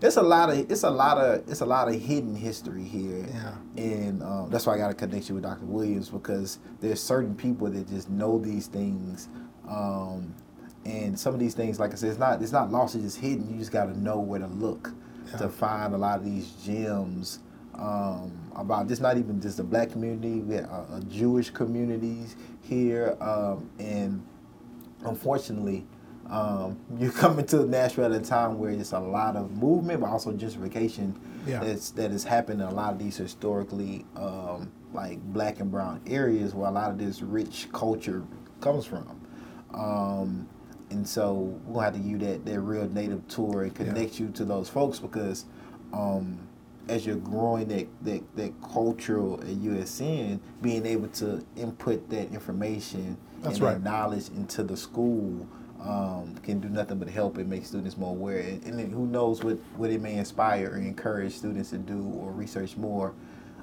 [0.01, 3.26] it's a lot of it's a lot of it's a lot of hidden history here.
[3.28, 3.55] Yeah.
[3.76, 5.64] and um, that's why I got a connection with Dr.
[5.64, 9.28] Williams because there's certain people that just know these things.
[9.68, 10.34] Um,
[10.84, 13.18] and some of these things, like I said, it's not it's not lost; it's just
[13.18, 13.51] hidden.
[13.51, 14.92] You just got to know where to look
[15.36, 17.40] to find a lot of these gems
[17.74, 22.34] um, about just not even just the black community, we have uh, uh, Jewish communities
[22.62, 24.24] here, um, and
[25.05, 25.86] unfortunately,
[26.31, 30.09] um, you're coming to Nashville at a time where it's a lot of movement, but
[30.11, 31.14] also gentrification
[31.47, 31.61] Yeah.
[31.61, 36.01] that's that has happened in a lot of these historically um, like black and brown
[36.07, 38.22] areas where a lot of this rich culture
[38.61, 39.20] comes from.
[39.74, 40.49] Um,
[40.91, 41.35] and so
[41.66, 44.68] we're gonna have to use that, that real native tour and connect you to those
[44.68, 45.45] folks because
[45.93, 46.39] um,
[46.89, 53.18] as you're growing that, that, that cultural at USN, being able to input that information
[53.43, 53.72] That's and right.
[53.74, 55.47] that knowledge into the school
[55.83, 58.39] um, can do nothing but help and make students more aware.
[58.39, 62.33] And, and who knows what, what it may inspire or encourage students to do or
[62.33, 63.14] research more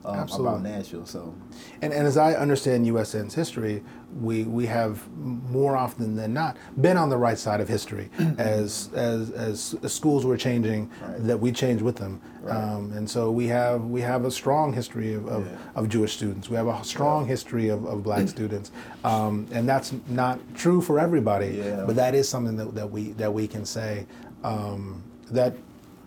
[0.06, 0.70] um, about Absolutely.
[0.72, 1.06] Nashville.
[1.06, 1.34] So
[1.82, 3.84] And, and as I understand USN's history,
[4.20, 8.90] we, we have more often than not been on the right side of history as,
[8.94, 11.28] as, as schools were changing, Right.
[11.28, 12.22] that we changed with them.
[12.48, 15.58] Um, and so we have, we have a strong history of, of, Yeah.
[15.76, 16.50] of Jewish students.
[16.50, 18.72] We have a strong history of, of black students.
[19.04, 21.84] Um, and that's not true for everybody, Yeah.
[21.86, 24.06] but that is something that, that, we, that we can say
[24.44, 25.02] um,
[25.32, 25.56] that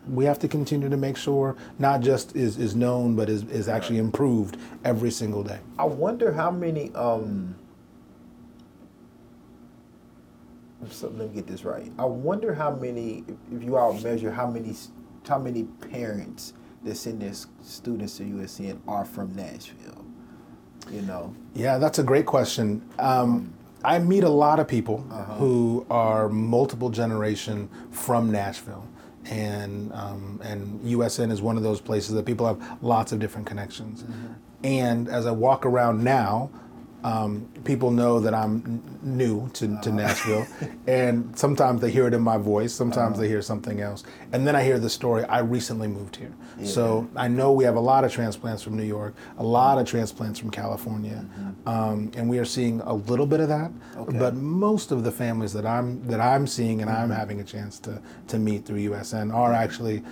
[0.09, 3.69] we have to continue to make sure not just is, is known, but is, is
[3.69, 5.59] actually improved every single day.
[5.79, 6.93] I wonder how many.
[6.95, 7.55] Um,
[10.91, 11.91] so let me get this right.
[11.99, 13.25] I wonder how many.
[13.53, 14.75] If, you all measure how many,
[15.27, 16.55] how many parents
[16.85, 20.05] that send their students to USN are from Nashville.
[20.91, 21.35] You know.
[21.55, 22.83] Yeah, that's a great question.
[22.99, 23.53] Um,
[23.85, 24.99] I meet a lot of people
[25.39, 28.87] who are multiple generation from Nashville,
[29.31, 33.47] and um, and USN is one of those places that people have lots of different
[33.47, 34.05] connections.
[34.65, 36.51] And as I walk around now,
[37.05, 40.47] um, people know that I'm n- new to, to Nashville,
[40.89, 42.73] and sometimes they hear it in my voice.
[42.73, 44.03] Sometimes they hear something else,
[44.33, 45.25] and then I hear the story.
[45.25, 46.35] I recently moved here,
[46.65, 49.87] so I know we have a lot of transplants from New York, a lot of
[49.87, 51.25] transplants from California,
[51.67, 53.71] um, and we are seeing a little bit of that.
[53.97, 54.19] Okay.
[54.19, 57.79] But most of the families that I'm that I'm seeing and I'm having a chance
[57.81, 60.03] to to meet through USN are actually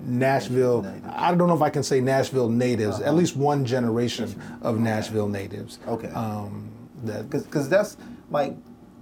[0.00, 0.82] Nashville.
[0.82, 1.06] Natives.
[1.10, 3.00] I don't know if I can say Nashville natives.
[3.00, 5.78] At least one generation of Nashville natives.
[5.86, 6.08] Okay.
[6.08, 6.70] Um,
[7.04, 7.96] that because that's
[8.30, 8.56] like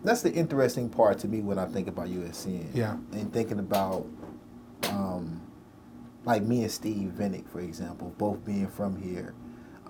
[0.04, 2.66] that's the interesting part to me when I think about USN.
[2.74, 2.96] Yeah.
[3.12, 4.06] And thinking about
[4.88, 5.40] um,
[6.24, 9.34] like me and Steve Vinnick, for example, both being from here,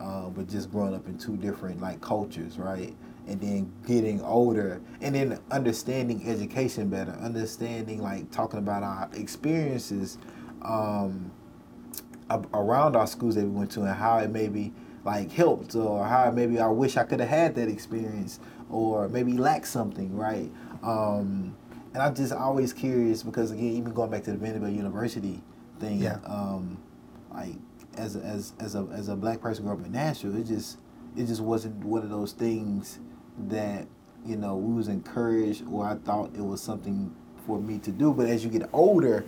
[0.01, 2.95] uh, but just growing up in two different like cultures, right?
[3.27, 10.19] And then getting older, and then understanding education better, understanding like talking about our experiences.
[10.63, 11.33] Um,
[12.55, 14.73] around our schools that we went to and how it maybe
[15.05, 19.33] like helped or how maybe I wish I could have had that experience or maybe
[19.35, 20.51] lacked something, right?
[20.83, 21.55] Um,
[21.93, 25.43] and I'm just always curious because again, even going back to the Vanderbilt University
[25.83, 26.19] thing, Yeah.
[26.25, 26.79] um,
[27.35, 27.55] like
[27.97, 30.79] as a, as as a as a black person growing up in Nashville, it just
[31.17, 32.99] it just wasn't one of those things
[33.49, 33.87] that
[34.25, 37.15] you know we was encouraged or I thought it was something
[37.47, 38.13] for me to do.
[38.13, 39.25] But as you get older,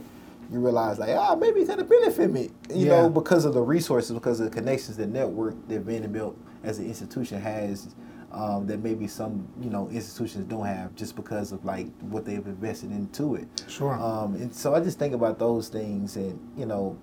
[0.52, 3.02] you realize like ah maybe it could have benefit me, you Yeah.
[3.02, 6.86] know, because of the resources, because of the connections, the network that Vanderbilt as an
[6.86, 7.94] institution has.
[8.36, 12.44] Um, that maybe some you know institutions don't have just because of like what they've
[12.44, 13.46] invested into it.
[13.68, 13.94] Sure.
[13.94, 16.98] Um, and so I just think about those things, and you know,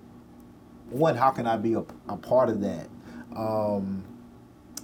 [0.90, 2.86] one, how can I be a, a part of that?
[3.34, 4.04] Um,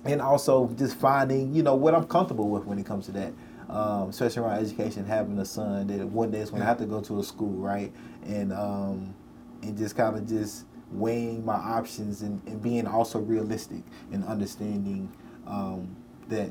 [0.07, 3.33] and also just finding, you know, what I'm comfortable with when it comes to that.
[3.69, 6.87] Um, especially around education, having a son that one day is going to have to
[6.87, 7.93] go to a school, right?
[8.25, 9.15] And um,
[9.63, 15.13] and just kind of just weighing my options and, and being also realistic and understanding
[15.47, 15.95] um,
[16.29, 16.51] that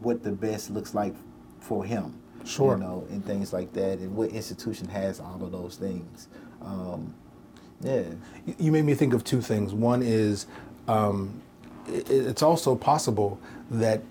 [0.00, 1.14] what the best looks like
[1.60, 2.18] for him.
[2.44, 2.74] Sure.
[2.74, 6.28] You know, and things like that, and what institution has all of those things.
[6.60, 7.14] Um,
[7.80, 8.02] yeah.
[8.58, 9.72] you made me think of two things.
[9.72, 10.46] One is
[10.88, 11.42] um,
[11.86, 13.38] it's also possible
[13.70, 14.02] that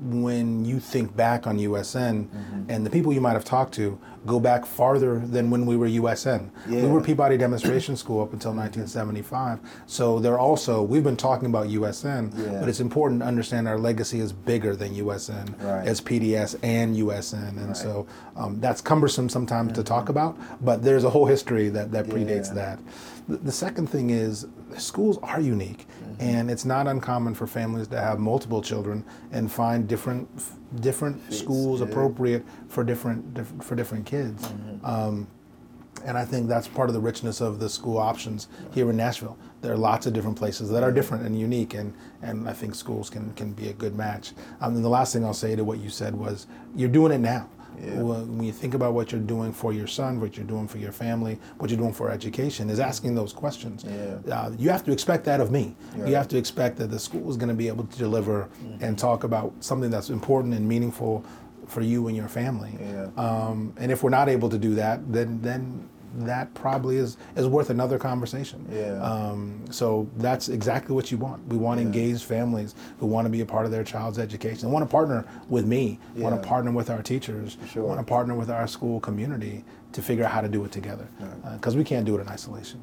[0.00, 2.70] when you think back on USN Mm-hmm.
[2.70, 5.88] and the people you might have talked to go back farther than when we were
[5.88, 6.50] USN.
[6.68, 9.60] We were Peabody Demonstration School up until 1975.
[9.86, 12.60] So they're also, we've been talking about USN, Yeah.
[12.60, 15.54] but it's important to understand our legacy is bigger than USN.
[15.62, 15.86] Right.
[15.88, 17.56] It's PDS and USN.
[17.62, 21.90] And so um, that's cumbersome sometimes to talk about, but there's a whole history that,
[21.92, 22.54] that predates Yeah.
[22.54, 22.78] that.
[23.28, 24.46] The, the second thing is
[24.78, 26.22] schools are unique, Mm-hmm.
[26.22, 30.28] and it's not uncommon for families to have multiple children and find different
[30.80, 31.86] different schools yeah.
[31.86, 31.92] Mm-hmm.
[31.92, 34.48] appropriate for different, diff- for different kids.
[34.84, 35.26] Um,
[36.04, 39.36] and I think that's part of the richness of the school options here in Nashville.
[39.60, 41.92] There are lots of different places that are different and unique, and,
[42.22, 44.32] and I think schools can, can be a good match.
[44.62, 47.18] Um, and the last thing I'll say to what you said was you're doing it
[47.18, 47.48] now.
[47.82, 48.02] Yeah.
[48.02, 50.92] When you think about what you're doing for your son, what you're doing for your
[50.92, 53.84] family, what you're doing for education, is asking those questions.
[53.84, 54.34] Yeah.
[54.34, 55.74] Uh, you have to expect that of me.
[55.94, 56.08] Right.
[56.08, 58.48] You have to expect that the school is going to be able to deliver
[58.80, 61.24] and talk about something that's important and meaningful
[61.66, 62.76] for you and your family.
[62.80, 63.08] Yeah.
[63.16, 65.88] Um, and if we're not able to do that, then then
[66.18, 68.66] that probably is is worth another conversation.
[68.72, 69.00] Yeah.
[69.02, 71.46] Um, so that's exactly what you want.
[71.48, 71.86] We want Yeah.
[71.86, 74.68] engaged families who want to be a part of their child's education.
[74.68, 75.98] They want to partner with me.
[76.16, 76.24] Yeah.
[76.24, 77.56] Want to partner with our teachers.
[77.70, 77.84] Sure.
[77.84, 81.06] Want to partner with our school community to figure out how to do it together.
[81.20, 81.52] Right.
[81.54, 82.80] Because we can't do it in isolation.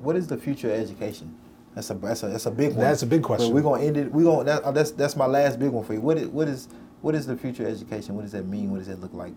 [0.00, 1.34] What is the future of education?
[1.74, 2.80] That's a that's a that's a big one.
[2.80, 3.54] That's a big But question.
[3.54, 4.12] we're gonna end it.
[4.12, 6.00] We're gonna that, uh, that's that's my last big one for you.
[6.00, 6.68] What is what is
[7.02, 8.14] what is the future of education?
[8.14, 8.70] What does that mean?
[8.70, 9.32] What does that look like?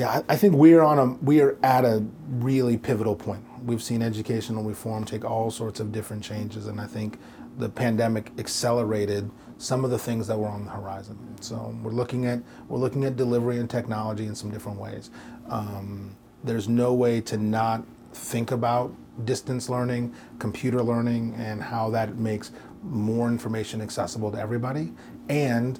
[0.00, 3.44] Yeah, I, think we are on a we are at a really pivotal point.
[3.62, 7.18] We've seen educational reform take all sorts of different changes, and I think
[7.58, 11.18] the pandemic accelerated some of the things that were on the horizon.
[11.42, 15.10] So we're looking at we're looking at delivery and technology in some different ways.
[15.50, 17.84] Um, there's no way to not
[18.14, 18.94] think about
[19.26, 24.94] distance learning, computer learning, and how that makes more information accessible to everybody,
[25.28, 25.78] and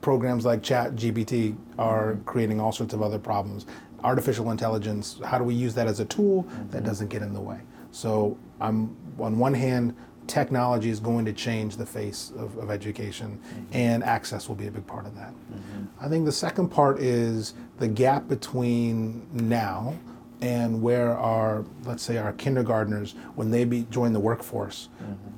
[0.00, 3.66] programs like chat gpt are creating all sorts of other problems.
[4.02, 6.86] Artificial intelligence how do we use that as a tool that mm-hmm.
[6.86, 7.60] doesn't get in the way?
[7.90, 9.94] So i'm on one hand
[10.26, 13.64] technology is going to change the face of, of education mm-hmm.
[13.72, 15.30] and access will be a big part of that.
[15.30, 15.84] Mm-hmm.
[16.00, 19.94] I think the second part is the gap between now
[20.40, 24.88] and where our let's say our kindergartners when they be, join the workforce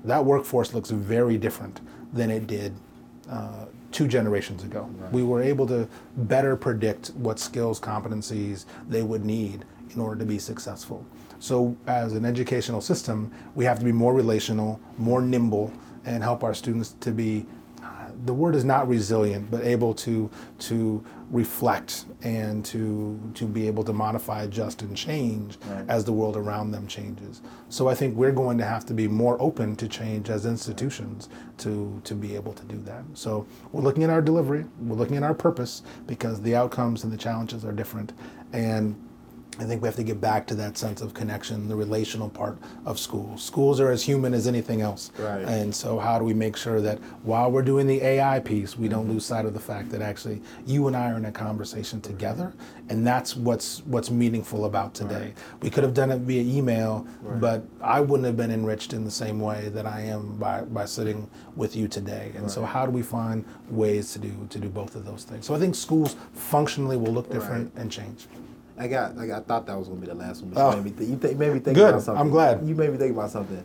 [0.05, 1.81] that workforce looks very different
[2.13, 2.75] than it did
[3.29, 3.67] uh,
[3.97, 4.91] two generations ago.
[5.11, 5.89] We were able to
[6.19, 11.03] better predict what skills, competencies they would need in order to be successful.
[11.39, 15.73] So, as an educational system, we have to be more relational, more nimble,
[16.05, 17.47] and help our students to be
[18.25, 23.85] the word is not resilient, but able to to reflect and to to be able
[23.85, 25.59] to modify, adjust, and change
[25.89, 27.43] as the world around them changes.
[27.69, 31.29] So I think we're going to have to be more open to change as institutions
[31.59, 33.05] to to be able to do that.
[33.15, 37.13] So we're looking at our delivery, we're looking at our purpose because the outcomes and
[37.13, 38.13] the challenges are different,
[38.53, 38.97] and
[39.59, 42.59] I think we have to get back to that sense of connection, the relational part
[42.85, 43.43] of schools.
[43.43, 45.11] Schools are as human as anything else.
[45.19, 45.45] Right.
[45.45, 48.89] And so, how do we make sure that while we're doing the AI piece, we
[48.89, 49.13] don't mm-hmm.
[49.13, 52.53] lose sight of the fact that actually you and I are in a conversation together,
[52.89, 55.33] and that's what's what's meaningful about today.
[55.63, 57.07] We could have done it via email,
[57.41, 60.85] but I wouldn't have been enriched in the same way that I am by, by
[60.85, 62.33] sitting with you today.
[62.37, 65.47] And so, how do we find ways to do to do both of those things?
[65.47, 68.27] So, I think schools functionally will look different and change.
[68.79, 70.53] I got, I got, I thought that was gonna be the last one.
[70.53, 70.71] But Oh.
[70.71, 71.89] you made me, think, you th- made me think Good.
[71.91, 72.21] about something.
[72.21, 72.67] I'm glad.
[72.67, 73.65] You made me think about something.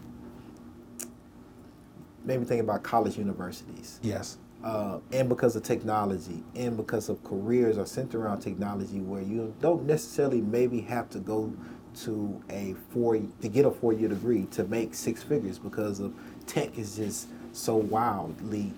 [2.24, 4.00] Made me think about college universities.
[4.02, 4.38] Yes.
[4.64, 9.52] uh, and because of technology and because of careers are centered around technology where you
[9.60, 11.52] don't necessarily maybe have to go
[11.96, 16.14] to a four to get a four year degree to make six figures because of
[16.46, 18.72] tech is just so wildly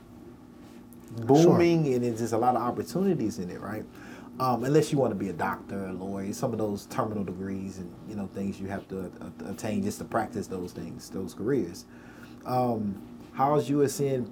[1.25, 3.83] booming and it's just a lot of opportunities in it right
[4.39, 7.77] um, unless you want to be a doctor a lawyer some of those terminal degrees
[7.77, 9.11] and you know things you have to
[9.47, 11.85] attain just to practice those things those careers
[12.45, 13.01] um,
[13.33, 14.29] how's USN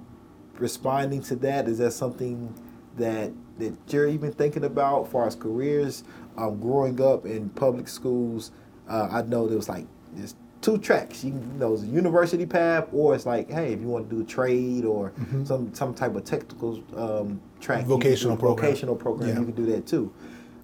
[0.58, 1.68] responding to that?
[1.68, 2.54] Is that something
[2.96, 6.04] that that you're even thinking about as far as careers?
[6.36, 8.52] Um, growing up in public schools,
[8.88, 11.22] uh, I know there was like there's two tracks.
[11.22, 14.08] You, can, you know, it's a university path, or it's like, hey, if you want
[14.08, 15.12] to do a trade or
[15.44, 18.64] some some type of technical um, track, you can do Vocational program.
[18.66, 19.38] vocational program, Yeah.
[19.40, 20.10] you can do that too.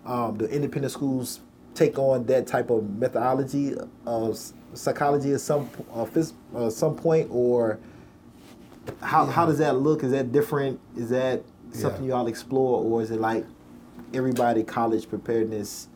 [0.07, 1.41] Um, the independent schools
[1.75, 3.75] take on that type of methodology
[4.07, 4.39] of
[4.73, 7.79] psychology at some uh, phys- uh, some point, or
[9.03, 10.03] how how does that look?
[10.05, 10.81] Is that different?
[10.97, 11.43] Is that
[11.73, 12.17] something Yeah.
[12.17, 13.45] y'all explore, or is it like
[14.15, 15.88] everybody college preparedness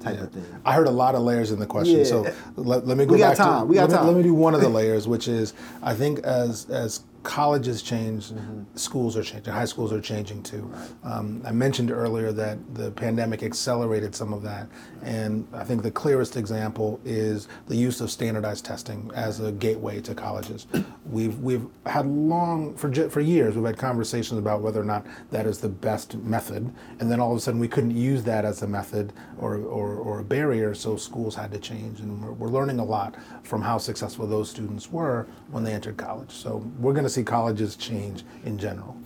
[0.00, 0.44] type of thing?
[0.64, 2.04] I heard a lot of layers in the question, Yeah.
[2.04, 3.60] so let, let me go We got time.
[3.60, 4.06] to We got let, me, time.
[4.06, 8.32] let me do one of the layers, which is I think as as colleges change,
[8.74, 10.72] schools are changing, high schools are changing too.
[11.04, 14.68] Um, I mentioned earlier that the pandemic accelerated some of that,
[15.02, 20.00] and I think the clearest example is the use of standardized testing as a gateway
[20.02, 20.66] to colleges.
[21.10, 25.44] We've we've had long for for years we've had conversations about whether or not that
[25.44, 28.62] is the best method, and then all of a sudden we couldn't use that as
[28.62, 32.48] a method or or, or a barrier, so schools had to change, and we're, we're
[32.48, 36.30] learning a lot from how successful those students were when they entered college.
[36.30, 38.96] So we're going to see colleges change in general.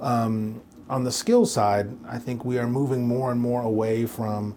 [0.00, 0.60] Um,
[0.90, 4.54] on the skill side, I think we are moving more and more away from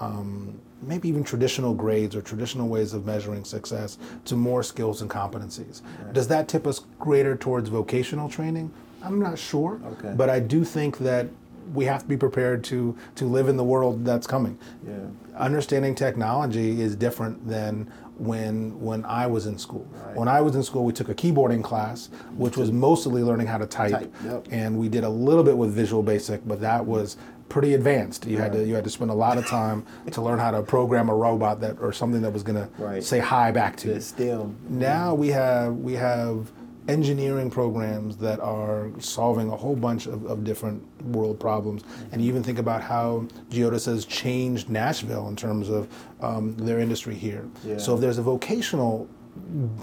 [0.00, 5.10] um, maybe even traditional grades or traditional ways of measuring success to more skills and
[5.10, 5.82] competencies.
[6.12, 8.70] Does that tip us greater towards vocational training?
[9.02, 10.14] I'm not sure, Okay.
[10.16, 11.28] but I do think that
[11.72, 14.58] we have to be prepared to to live in the world that's coming.
[14.86, 14.94] Yeah.
[15.36, 19.86] Understanding technology is different than when when I was in school.
[20.14, 23.58] When I was in school, we took a keyboarding class, which was mostly learning how
[23.58, 24.46] to type, Type, yep.
[24.50, 27.16] and we did a little bit with Visual Basic, but that was
[27.48, 28.26] pretty advanced.
[28.26, 30.62] You had to you had to spend a lot of time to learn how to
[30.62, 33.02] program a robot that or something that was going to Right.
[33.02, 34.00] say hi back to you.
[34.00, 34.56] STEM.
[34.68, 36.52] Now we have we have
[36.88, 41.82] engineering programs that are solving a whole bunch of, of different world problems.
[42.12, 45.88] And you even think about how Geodis has changed Nashville in terms of
[46.20, 47.48] um, their industry here.
[47.64, 47.78] Yeah.
[47.78, 49.08] So if there's a vocational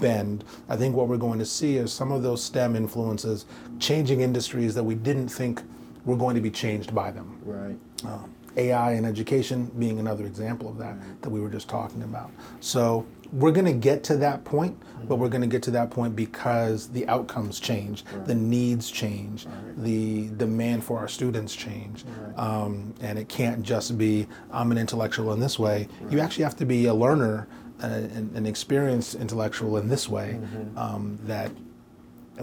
[0.00, 3.46] bend, I think what we're going to see is some of those STEM influences
[3.80, 5.62] changing industries that we didn't think
[6.04, 7.38] were going to be changed by them.
[7.44, 7.76] Right.
[8.04, 12.30] Um, AI and education being another example of that that we were just talking about.
[12.60, 14.76] So we're going to get to that point,
[15.08, 19.46] but we're going to get to that point because the outcomes change, the needs change,
[19.78, 22.04] the demand for our students change,
[22.36, 25.88] um, and it can't just be I'm an intellectual in this way.
[26.10, 27.48] You actually have to be a learner,
[27.82, 30.38] uh, an, an experienced intellectual in this way
[30.76, 31.50] um, that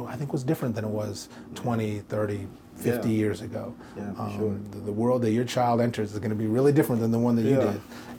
[0.07, 3.15] I think was different than it was 20, 30, 50 Yeah.
[3.15, 3.73] years ago.
[3.97, 4.55] Yeah, Um, sure.
[4.71, 7.19] the, the world that your child enters is going to be really different than the
[7.19, 7.59] one that you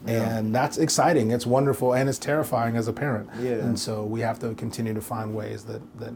[0.07, 0.39] Yeah.
[0.39, 3.29] And that's exciting, it's wonderful, and it's terrifying as a parent.
[3.41, 3.53] Yeah.
[3.53, 6.15] And so we have to continue to find ways that, that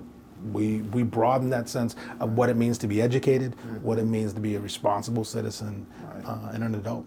[0.52, 4.32] we, we broaden that sense of what it means to be educated, what it means
[4.34, 6.24] to be a responsible citizen Right.
[6.26, 7.06] uh, and an adult.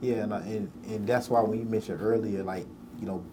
[0.00, 2.66] Yeah, and, and and that's why when you mentioned earlier, like
[3.00, 3.24] you know,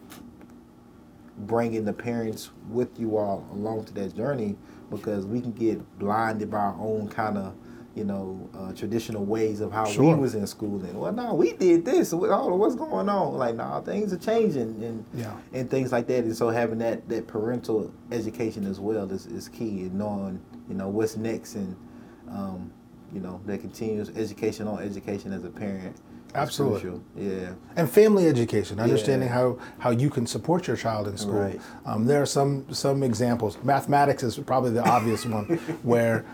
[1.39, 4.55] bringing the parents with you all along to that journey,
[4.89, 7.53] because we can get blinded by our own kind of
[7.95, 10.15] you know uh, traditional ways of how Sure.
[10.15, 10.81] we was in school.
[10.84, 12.13] And well, no, we did this.
[12.13, 13.34] What, oh, what's going on?
[13.35, 15.35] Like, no, things are changing, and Yeah.
[15.53, 16.23] and things like that.
[16.23, 20.39] And so having that that parental education as well is, is key, and knowing
[20.69, 21.76] you know what's next, and
[22.30, 22.72] um,
[23.13, 25.95] you know that continuous education on education as a parent.
[26.35, 26.79] Absolutely.
[26.81, 27.01] crucial.
[27.17, 27.49] Yeah.
[27.75, 29.33] and family education, understanding Yeah.
[29.35, 31.33] how, how you can support your child in school.
[31.39, 31.61] Right.
[31.85, 33.57] Um, there are some some examples.
[33.63, 35.45] Mathematics is probably the obvious one,
[35.83, 36.25] where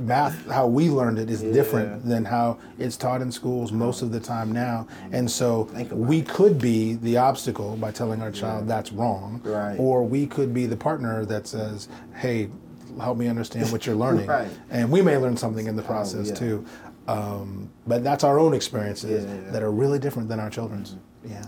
[0.00, 1.52] math, how we learned it, is Yeah.
[1.52, 4.86] different than how it's taught in schools most of the time now.
[5.12, 6.28] And so we it.
[6.28, 9.76] could be the obstacle by telling our child that's wrong, Right.
[9.78, 12.48] or we could be the partner that says, "Hey,
[13.00, 14.48] help me understand what you're learning," Right.
[14.70, 16.34] and we may learn something in the process yeah.
[16.34, 16.64] too.
[17.08, 19.50] Um, but that's our own experiences Yeah, yeah.
[19.52, 20.96] that are really different than our children's.
[21.24, 21.44] Yeah.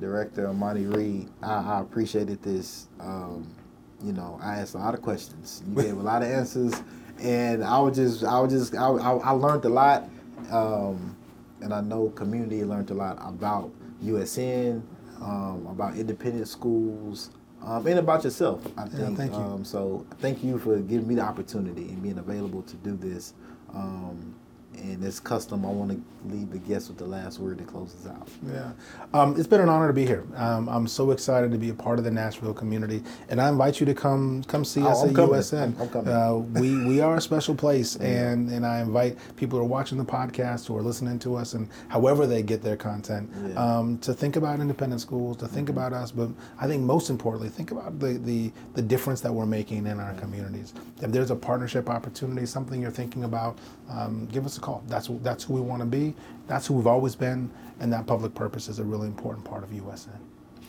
[0.00, 2.88] Director Amani Reed, I, I appreciated this.
[3.00, 3.54] Um,
[4.02, 5.62] you know, I asked a lot of questions.
[5.68, 6.82] You gave a lot of answers,
[7.20, 10.08] and I was just, I was just, I, I, I learned a lot,
[10.50, 11.16] um,
[11.62, 13.70] and I know community learned a lot about
[14.04, 14.82] USN,
[15.22, 17.30] um, about independent schools,
[17.64, 18.66] um, and about yourself.
[18.76, 19.16] I think.
[19.16, 19.38] thank you.
[19.38, 23.32] Um, so thank you for giving me the opportunity and being available to do this.
[23.76, 24.35] Um,
[24.78, 26.00] and as custom, I want to
[26.34, 28.28] leave the guest with the last word that closes out.
[28.52, 28.72] Yeah.
[29.14, 30.24] Um, it's been an honor to be here.
[30.34, 33.78] Um, I'm so excited to be a part of the Nashville community, and I invite
[33.80, 35.34] you to come come see Oh, us I'm at coming.
[35.36, 35.78] USN.
[35.78, 36.12] I'm- coming.
[36.12, 39.98] Uh, we we are a special place, and and I invite people who are watching
[39.98, 43.54] the podcast or listening to us, and however they get their content, Yeah.
[43.78, 46.28] um, to think about independent schools, to think about us, but
[46.60, 50.14] I think most importantly, think about the the the difference that we're making in our
[50.14, 50.74] communities.
[51.00, 53.58] If there's a partnership opportunity, something you're thinking about,
[53.88, 54.82] um, give us a call.
[54.88, 56.14] That's that's who we want to be.
[56.48, 59.70] That's who we've always been, and that public purpose is a really important part of
[59.70, 60.18] USN.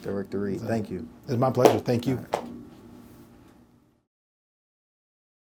[0.04, 1.08] Director Reed, thank you.
[1.28, 1.80] It's my pleasure.
[1.80, 2.24] Thank you.